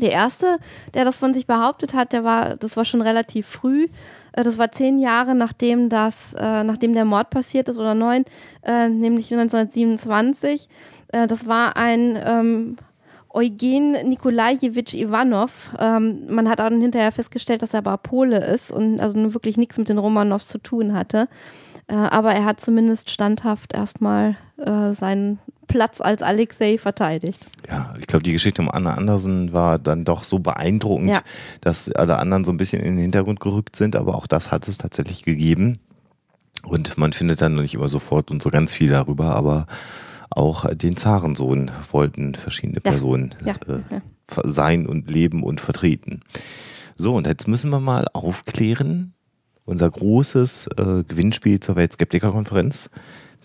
[0.01, 0.59] Der erste,
[0.93, 3.87] der das von sich behauptet hat, der war, das war schon relativ früh.
[4.33, 8.25] Äh, Das war zehn Jahre nachdem das, äh, nachdem der Mord passiert ist oder neun,
[8.63, 10.67] äh, nämlich 1927.
[11.13, 12.77] Äh, das war ein ähm,
[13.29, 15.71] Eugen Nikolajewitsch Ivanov.
[15.79, 19.77] Ähm, man hat dann hinterher festgestellt, dass er aber Pole ist und also wirklich nichts
[19.77, 21.29] mit den Romanows zu tun hatte.
[21.87, 27.47] Äh, aber er hat zumindest standhaft erstmal äh, seinen Platz als Alexei verteidigt.
[27.69, 31.21] Ja, ich glaube, die Geschichte um Anna Andersen war dann doch so beeindruckend, Ja.
[31.61, 34.67] dass alle anderen so ein bisschen in den Hintergrund gerückt sind, aber auch das hat
[34.67, 35.79] es tatsächlich gegeben.
[36.63, 39.67] Und man findet dann nicht immer sofort und so ganz viel darüber, aber
[40.31, 42.91] auch den Zarensohn wollten verschiedene Ja.
[42.91, 44.01] Personen Ja, äh,
[44.45, 46.21] sein und leben und vertreten.
[46.97, 49.13] So, und jetzt müssen wir mal aufklären,
[49.65, 52.89] unser großes äh, Gewinnspiel zur Weltskeptiker-Konferenz.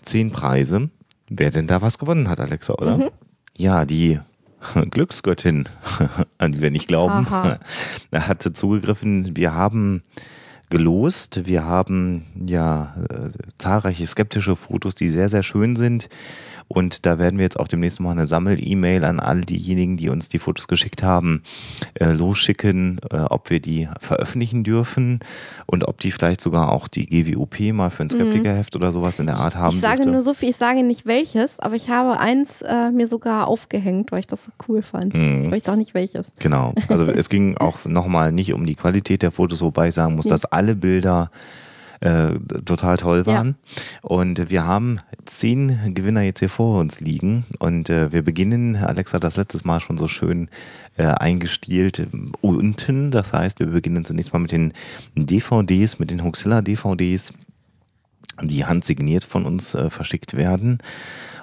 [0.01, 0.89] Zehn Preise.
[1.33, 2.97] Wer denn da was gewonnen hat, Alexa, oder?
[2.97, 3.09] Mhm.
[3.55, 4.19] Ja, die
[4.91, 5.69] Glücksgöttin,
[6.37, 7.57] an die wir nicht glauben, Aha.
[8.13, 9.37] hat zugegriffen.
[9.37, 10.01] Wir haben
[10.69, 11.45] gelost.
[11.45, 16.09] Wir haben ja äh, zahlreiche skeptische Fotos, die sehr, sehr schön sind.
[16.71, 20.29] Und da werden wir jetzt auch demnächst mal eine Sammel-E-Mail an all diejenigen, die uns
[20.29, 21.43] die Fotos geschickt haben,
[21.95, 25.19] äh, losschicken, äh, ob wir die veröffentlichen dürfen
[25.65, 29.27] und ob die vielleicht sogar auch die GWOP mal für ein Skeptikerheft oder sowas in
[29.27, 29.73] der Art haben.
[29.73, 29.75] Mhm.
[29.75, 30.11] Ich sage dürfte.
[30.11, 34.11] nur so viel, ich sage nicht welches, aber ich habe eins äh, mir sogar aufgehängt,
[34.11, 35.13] weil ich das so cool fand.
[35.13, 35.47] Mhm.
[35.47, 36.27] Aber ich sage nicht welches.
[36.39, 36.73] Genau.
[36.87, 40.25] Also es ging auch nochmal nicht um die Qualität der Fotos, wobei ich sagen muss,
[40.25, 41.29] dass alle Bilder
[42.01, 42.31] äh,
[42.65, 43.33] total toll Ja.
[43.33, 43.55] waren.
[44.01, 47.45] Und wir haben zehn Gewinner jetzt hier vor uns liegen.
[47.59, 50.49] Und äh, wir beginnen, Alexa hat das letztes Mal schon so schön
[50.97, 52.07] äh, eingestielt,
[52.41, 53.11] unten.
[53.11, 54.73] Das heißt, wir beginnen zunächst mal mit den
[55.15, 57.33] DVDs, mit den Huxilla DVDs,
[58.41, 60.79] die handsigniert von uns äh, verschickt werden.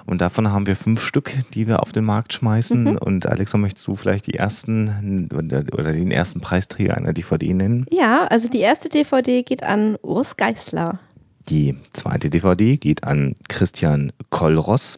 [0.05, 2.83] Und davon haben wir fünf Stück, die wir auf den Markt schmeißen.
[2.83, 2.97] Mhm.
[2.97, 7.85] Und Alexa, möchtest du vielleicht die ersten oder oder den ersten Preisträger einer DVD nennen?
[7.91, 10.99] Ja, also die erste DVD geht an Urs Geißler.
[11.47, 14.97] Die zweite DVD geht an Christian Kollross.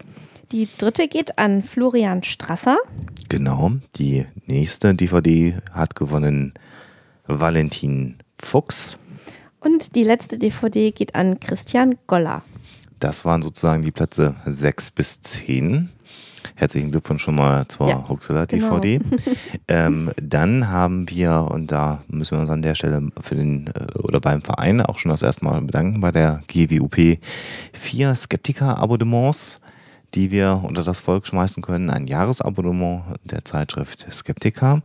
[0.52, 2.78] Die dritte geht an Florian Strasser.
[3.30, 3.72] Genau.
[3.96, 6.54] Die nächste DVD hat gewonnen
[7.26, 8.98] Valentin Fuchs.
[9.62, 12.42] Und die letzte DVD geht an Christian Goller.
[13.00, 15.90] Das waren sozusagen die Plätze 6 bis 10.
[16.56, 18.80] Herzlichen Glückwunsch schon mal zur Ja, genau.
[18.80, 19.00] DVD.
[19.68, 24.00] ähm, dann haben wir, und da müssen wir uns an der Stelle für den äh,
[24.00, 27.20] oder beim Verein auch schon das erste Mal bedanken, bei der GWUP
[27.72, 29.62] vier Skeptiker-Abonnements,
[30.16, 31.92] die wir unter das Volk schmeißen können.
[31.92, 34.82] Ein Jahresabonnement der Zeitschrift Skeptiker.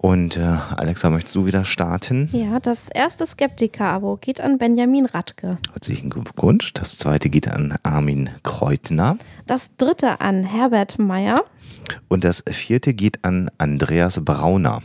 [0.00, 2.28] Und äh, Alexa, möchtest du wieder starten?
[2.32, 5.58] Ja, das erste Skeptiker-Abo geht an Benjamin Radke.
[5.72, 6.74] Herzlichen Glückwunsch.
[6.74, 9.16] Das zweite geht an Armin Kreutner.
[9.46, 11.44] Das dritte an Herbert Meyer.
[12.08, 14.82] Und das vierte geht an Andreas Brauner.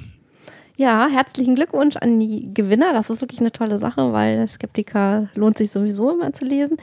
[0.78, 2.94] Ja, herzlichen Glückwunsch an die Gewinner.
[2.94, 6.78] Das ist wirklich eine tolle Sache, weil Skeptiker lohnt sich sowieso immer zu lesen.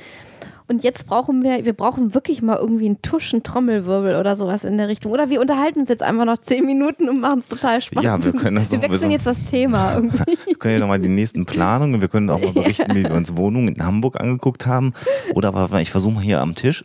[0.68, 4.64] Und jetzt brauchen wir, wir brauchen wirklich mal irgendwie einen Tusch, einen Trommelwirbel oder sowas
[4.64, 5.12] in der Richtung.
[5.12, 8.04] Oder wir unterhalten uns jetzt einfach noch zehn Minuten und machen es total spannend.
[8.04, 10.24] Ja, wir können das Wir wechseln bisschen- jetzt das Thema irgendwie.
[10.46, 13.36] Wir können ja nochmal die nächsten Planungen, wir können auch mal berichten, wie wir uns
[13.36, 14.92] Wohnungen in Hamburg angeguckt haben.
[15.34, 16.84] Oder aber ich versuche mal hier am Tisch.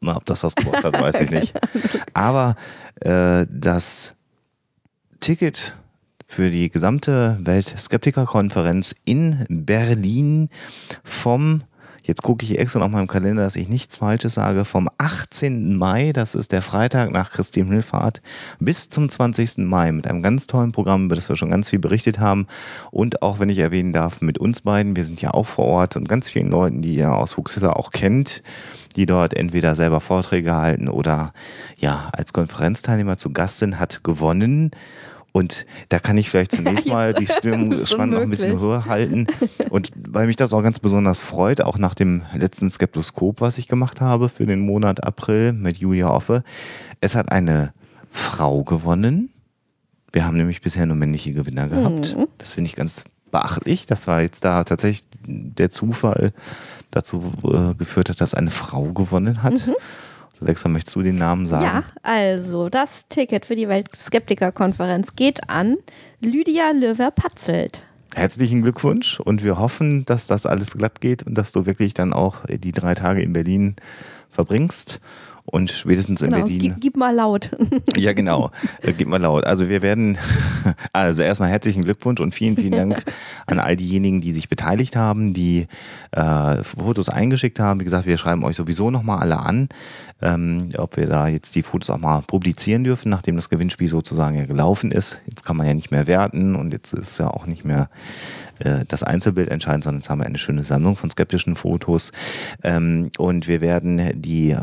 [0.00, 1.54] Na, ob das was gebracht hat, weiß ich nicht.
[2.14, 2.54] Aber
[3.00, 4.14] äh, das
[5.20, 5.74] Ticket
[6.26, 10.48] für die gesamte Welt-Skeptiker-Konferenz in Berlin
[11.04, 11.62] vom,
[12.02, 15.76] jetzt gucke ich extra noch mal im Kalender, dass ich nichts Falsches sage, vom 18.
[15.76, 18.22] Mai, das ist der Freitag nach Christi Himmelfahrt,
[18.58, 19.58] bis zum 20.
[19.58, 22.48] Mai mit einem ganz tollen Programm, über das wir schon ganz viel berichtet haben.
[22.90, 25.96] Und auch, wenn ich erwähnen darf, mit uns beiden, wir sind ja auch vor Ort
[25.96, 28.42] und ganz vielen Leuten, die ihr aus Huxilla auch kennt,
[28.96, 31.32] die dort entweder selber Vorträge halten oder
[31.78, 34.72] ja, als Konferenzteilnehmer zu Gast sind, hat gewonnen.
[35.36, 39.26] Und da kann ich vielleicht zunächst mal die Stimmung spannend noch ein bisschen höher halten.
[39.68, 43.68] Und weil mich das auch ganz besonders freut, auch nach dem letzten Skeptoskop, was ich
[43.68, 46.42] gemacht habe für den Monat April mit Julia Offe.
[47.02, 47.74] Es hat eine
[48.10, 49.28] Frau gewonnen.
[50.10, 52.16] Wir haben nämlich bisher nur männliche Gewinner gehabt.
[52.16, 52.28] Mhm.
[52.38, 53.84] Das finde ich ganz beachtlich.
[53.84, 56.32] Das war jetzt da tatsächlich der Zufall
[56.90, 59.68] dazu äh, geführt hat, dass eine Frau gewonnen hat.
[60.40, 61.64] Alexa, möchtest du den Namen sagen?
[61.64, 65.76] Ja, also das Ticket für die Weltskeptiker-Konferenz geht an
[66.20, 67.82] Lydia Löwer-Patzelt.
[68.14, 72.12] Herzlichen Glückwunsch und wir hoffen, dass das alles glatt geht und dass du wirklich dann
[72.12, 73.76] auch die drei Tage in Berlin
[74.30, 75.00] verbringst
[75.46, 76.58] und spätestens in Genau, Berlin.
[76.60, 77.50] gib, gib mal laut.
[77.96, 78.50] Ja, genau.
[78.82, 79.44] Äh, Gib mal laut.
[79.44, 80.18] Also wir werden,
[80.92, 83.04] also erstmal herzlichen Glückwunsch und vielen, vielen Dank
[83.46, 85.66] an all diejenigen, die sich beteiligt haben, die
[86.12, 87.80] äh, Fotos eingeschickt haben.
[87.80, 89.68] Wie gesagt, wir schreiben euch sowieso nochmal alle an,
[90.20, 94.36] ähm, ob wir da jetzt die Fotos auch mal publizieren dürfen, nachdem das Gewinnspiel sozusagen
[94.36, 95.20] ja gelaufen ist.
[95.26, 97.88] Jetzt kann man ja nicht mehr werten und jetzt ist ja auch nicht mehr
[98.58, 102.12] äh, das Einzelbild entscheidend, sondern jetzt haben wir eine schöne Sammlung von skeptischen Fotos.
[102.62, 104.60] Ähm, und wir werden die äh,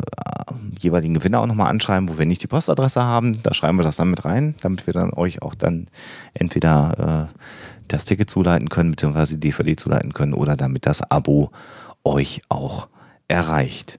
[0.80, 3.40] jeweiligen Gewinner auch nochmal anschreiben, wo wir nicht die Postadresse haben.
[3.42, 5.88] Da schreiben wir das dann mit rein, damit wir dann euch auch dann
[6.34, 7.38] entweder äh,
[7.88, 11.50] das Ticket zuleiten können, beziehungsweise die DVD zuleiten können oder damit das Abo
[12.02, 12.88] euch auch
[13.28, 13.98] erreicht.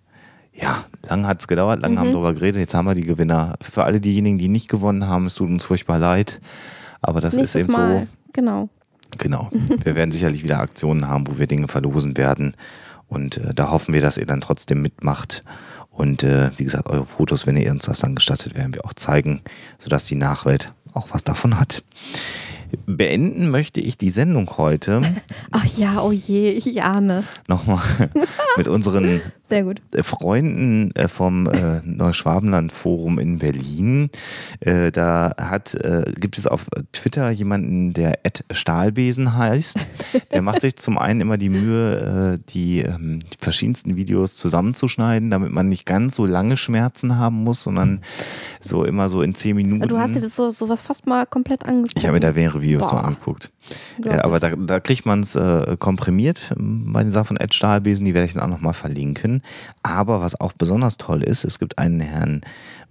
[0.54, 2.60] Ja, lang hat es gedauert, lang haben wir darüber geredet.
[2.60, 3.56] Jetzt haben wir die Gewinner.
[3.62, 6.39] Für alle diejenigen, die nicht gewonnen haben, es tut uns furchtbar leid.
[7.02, 7.78] Aber das ist Nächstes eben so.
[7.78, 8.70] Mal, genau.
[9.18, 9.49] Genau.
[9.84, 12.53] Wir werden sicherlich wieder Aktionen haben, wo wir Dinge verlosen werden.
[13.08, 15.43] Und äh, da hoffen wir, dass ihr dann trotzdem mitmacht.
[15.91, 18.93] Und äh, wie gesagt, eure Fotos, wenn ihr uns das dann gestattet, werden wir auch
[18.93, 19.41] zeigen,
[19.78, 21.84] sodass die Nachwelt auch was davon hat.
[22.86, 25.01] Beenden möchte ich die Sendung heute
[25.51, 27.24] Ach ja, oh je, ich ahne.
[27.47, 27.82] nochmal
[28.58, 29.82] mit unseren Sehr gut.
[29.91, 34.10] Äh, Freunden äh, vom äh, Neuschwabenland Forum in Berlin.
[34.60, 39.86] Äh, da hat, äh, gibt es auf Twitter jemanden, der Ed Stahlbesen heißt.
[40.32, 45.52] Der macht sich zum einen immer die Mühe, äh, die, ähm, verschiedensten Videos zusammenzuschneiden, damit
[45.52, 48.02] man nicht ganz so lange Schmerzen haben muss, sondern
[48.60, 49.88] so immer so in zehn Minuten.
[49.88, 51.93] Du hast dir das so sowas fast mal komplett angeguckt.
[51.98, 52.89] Ich habe mir da mehrere Videos Boah.
[52.89, 53.52] so angeguckt.
[54.04, 55.38] Ja, aber da, da kriegt man es
[55.80, 59.35] komprimiert bei den Sachen von Ed Stahlbesen, die werde ich dann auch nochmal verlinken.
[59.84, 62.42] Aber was auch besonders toll ist, es gibt einen Herrn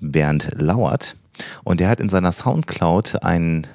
[0.01, 1.17] Bernd Lauert
[1.65, 3.67] und der hat in seiner Soundcloud einen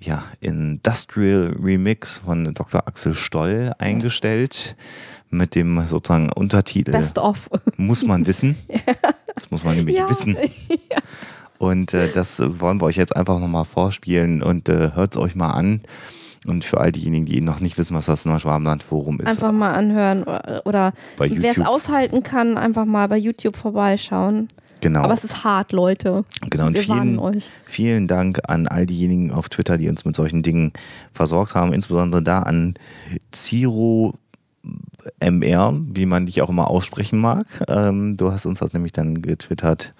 [0.00, 2.86] ja, Industrial Remix von Dr.
[2.86, 4.74] Axel Stoll eingestellt
[5.28, 7.48] mit dem sozusagen Untertitel Best of.
[7.76, 8.56] Muss man wissen.
[9.34, 10.08] Das muss man nämlich Ja.
[10.10, 10.36] wissen.
[11.58, 15.34] Und äh, das wollen wir euch jetzt einfach nochmal vorspielen und äh, hört es euch
[15.34, 15.82] mal an.
[16.46, 20.22] Und für all diejenigen, die noch nicht wissen, was das Neuschwabenland-Forum ist, Einfach mal anhören
[20.64, 24.48] oder, wer es aushalten kann, einfach mal bei YouTube vorbeischauen.
[24.80, 25.02] genau.
[25.02, 26.24] Aber es ist hart, Leute.
[26.48, 26.68] genau.
[26.68, 27.50] Und Wir vielen, euch.
[27.66, 30.72] vielen Dank an all diejenigen auf Twitter, die uns mit solchen Dingen
[31.12, 31.74] versorgt haben.
[31.74, 32.72] Insbesondere da an
[33.32, 34.14] Ziro
[35.20, 37.46] MR, wie man dich auch immer aussprechen mag.
[37.68, 39.94] Ähm, du hast uns das nämlich dann getwittert,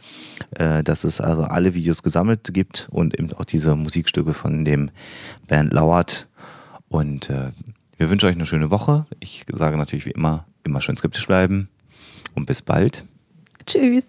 [0.52, 4.90] äh, dass es also alle Videos gesammelt gibt und eben auch diese Musikstücke von dem
[5.48, 6.28] Band Lauert.
[6.88, 7.50] Und äh,
[7.96, 9.06] wir wünschen euch eine schöne Woche.
[9.20, 11.68] Ich sage natürlich wie immer, immer schön skeptisch bleiben
[12.34, 13.04] und bis bald.
[13.66, 14.04] Tschüss.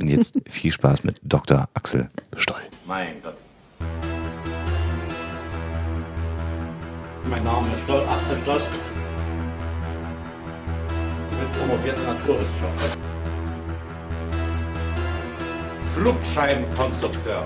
[0.00, 1.68] Und jetzt viel Spaß mit Dr.
[1.74, 2.60] Axel Stoll.
[2.86, 3.36] Mein Gott.
[7.28, 8.91] Mein Name ist Stoll, Axel Stoll.
[11.42, 13.02] Ich bin promovierter Naturwissenschaftler.
[15.84, 17.42] Flugscheibenkonstrukteur.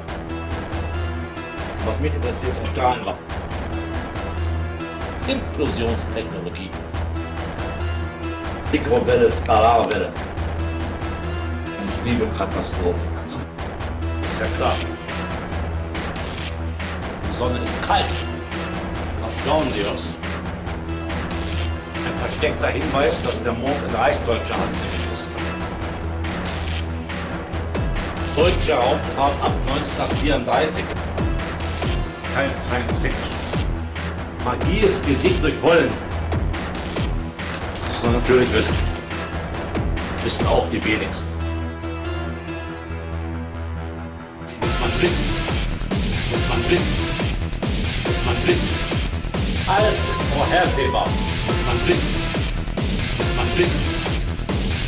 [1.86, 3.24] Was mich interessiert, sind Strahlenwaffen.
[5.28, 6.70] Implosionstechnologie.
[8.70, 10.12] Mikrowelle, Skalarwelle.
[11.88, 13.08] Ich liebe Katastrophen.
[14.22, 14.74] Ist ja klar.
[17.26, 18.04] Die Sonne ist kalt.
[19.22, 20.18] Was staunen Sie uns?
[22.36, 24.76] Ein versteckter Hinweis, dass der Mond in reichsdeutscher Hand
[25.14, 25.26] ist.
[28.36, 30.84] Deutsche Raumfahrt ab 1934.
[32.04, 33.30] Das ist kein Science Fiction.
[34.44, 35.88] Magie ist Physik durch Wollen.
[37.88, 38.76] Muss man natürlich wissen.
[40.22, 41.28] Wissen auch die wenigsten.
[44.60, 45.24] Muss man wissen.
[46.30, 46.94] Muss man wissen.
[48.04, 48.68] Muss man wissen.
[49.68, 51.08] Alles ist vorhersehbar.
[51.46, 52.25] Muss man wissen.
[53.56, 53.80] Wissen.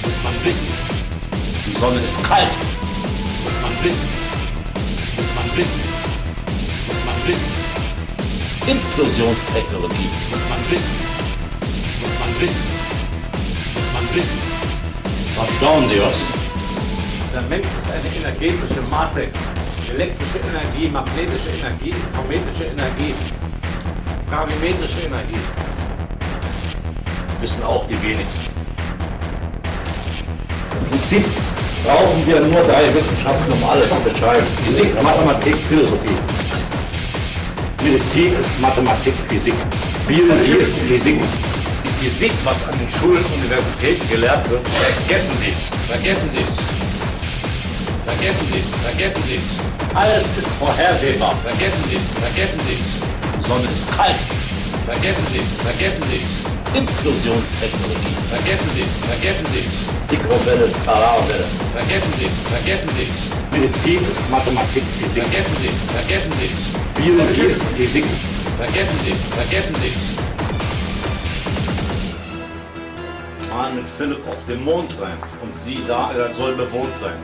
[0.05, 0.69] Muss man wissen.
[1.67, 2.55] Die Sonne ist kalt.
[3.43, 4.07] Muss man wissen.
[5.17, 5.81] Muss man wissen.
[6.87, 7.51] Muss man wissen.
[8.67, 10.11] Implosionstechnologie.
[10.31, 10.93] Muss man wissen.
[12.03, 12.63] Muss man wissen.
[13.73, 14.39] Muss man wissen.
[15.39, 16.25] Was staunen Sie was?
[17.33, 19.49] Der Mensch ist eine energetische Matrix.
[19.89, 23.15] Elektrische Energie, magnetische Energie, informatische Energie,
[24.29, 25.41] gravimetrische Energie.
[27.41, 28.48] Wissen auch die wenigsten.
[30.99, 31.25] Prinzip
[31.85, 34.45] brauchen wir nur drei Wissenschaften, um alles zu beschreiben.
[34.65, 36.19] Physik, Mathematik, Philosophie.
[37.85, 39.55] Medizin ist Mathematik, Physik.
[40.09, 41.21] Biologie ist Physik.
[41.85, 45.71] Die Physik, was an den Schulen und Universitäten gelehrt wird, vergessen Sie es.
[45.87, 46.63] Vergessen Sie es.
[48.05, 49.57] Vergessen Sie es, vergessen Sie es.
[49.95, 51.37] Alles ist vorhersehbar.
[51.45, 52.97] Vergessen Sie es, vergessen Sie es.
[53.47, 54.17] Sonne ist kalt.
[54.85, 56.39] Vergessen Sie es, vergessen Sie es.
[56.75, 58.15] Implosionstechnologie.
[58.29, 59.83] Vergessen Sie es, vergessen Sie es.
[60.11, 61.45] Mikrowelle, Skalarwelle.
[61.73, 63.25] Vergessen Sie es, vergessen Sie es.
[63.53, 65.25] Medizin ist Mathematik, Physik.
[65.25, 66.67] Vergessen Sie es, vergessen Sie es.
[66.95, 68.05] Biologie ist Physik.
[68.57, 70.11] Vergessen Sie es, vergessen Sie es.
[73.51, 77.17] Mal mit Philipp auf dem Mond sein und sie da, er soll bewohnt sein.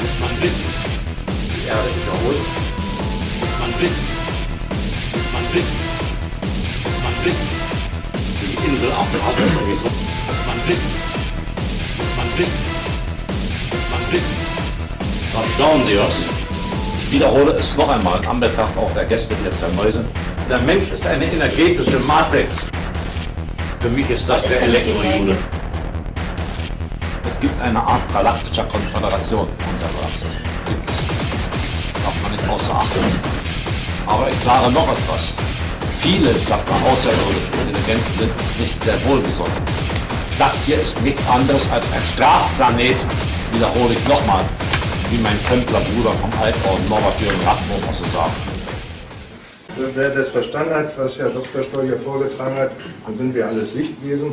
[0.00, 0.64] Muss man wissen.
[1.54, 2.40] Die Erde ist rund.
[3.40, 4.04] Muss man wissen.
[5.12, 5.76] Muss man wissen.
[6.82, 7.48] Muss man wissen.
[8.40, 9.84] Die Insel auf dem Wasser sowieso.
[9.84, 10.90] Muss man wissen.
[11.98, 12.60] Muss man wissen.
[13.70, 14.36] Muss man wissen.
[15.34, 16.24] Was staunen Sie was?
[17.00, 20.06] Ich wiederhole es noch einmal in Anbetracht auch der Gäste, die jetzt neu sind.
[20.48, 22.66] Der Mensch ist eine energetische Matrix.
[23.80, 25.36] Für mich ist das der Elektrojude.
[27.26, 30.38] Es gibt eine Art galaktischer Konföderation unserer Galaxis.
[30.64, 30.98] Gibt es.
[32.04, 33.20] Darf man nicht außer Acht lassen.
[34.06, 35.34] Aber ich sage noch etwas.
[35.88, 39.52] Viele, sagt man, außerirdische Intelligenzen sind uns nicht sehr wohlgesonnen.
[40.38, 42.96] Das hier ist nichts anderes als ein Strafplanet,
[43.50, 44.44] wiederhole ich nochmal,
[45.10, 48.36] wie mein Templerbruder vom Altorden Norbert Jürgen Radhofer so sagt.
[49.96, 51.64] Wer das verstanden hat, was Herr Dr.
[51.64, 52.70] Stoll hier vorgetragen hat,
[53.04, 54.28] dann sind wir alles Lichtwesen.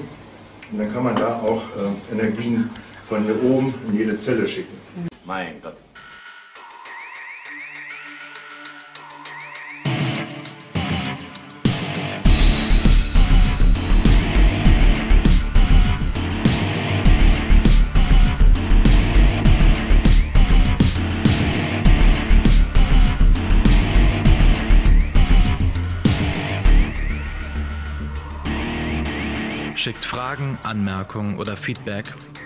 [0.71, 2.69] Und dann kann man da auch äh, Energien
[3.03, 4.77] von hier oben in jede Zelle schicken.
[5.25, 5.75] Mein Gott.
[29.75, 32.05] Schickt Fragen, Anmerkungen oder Feedback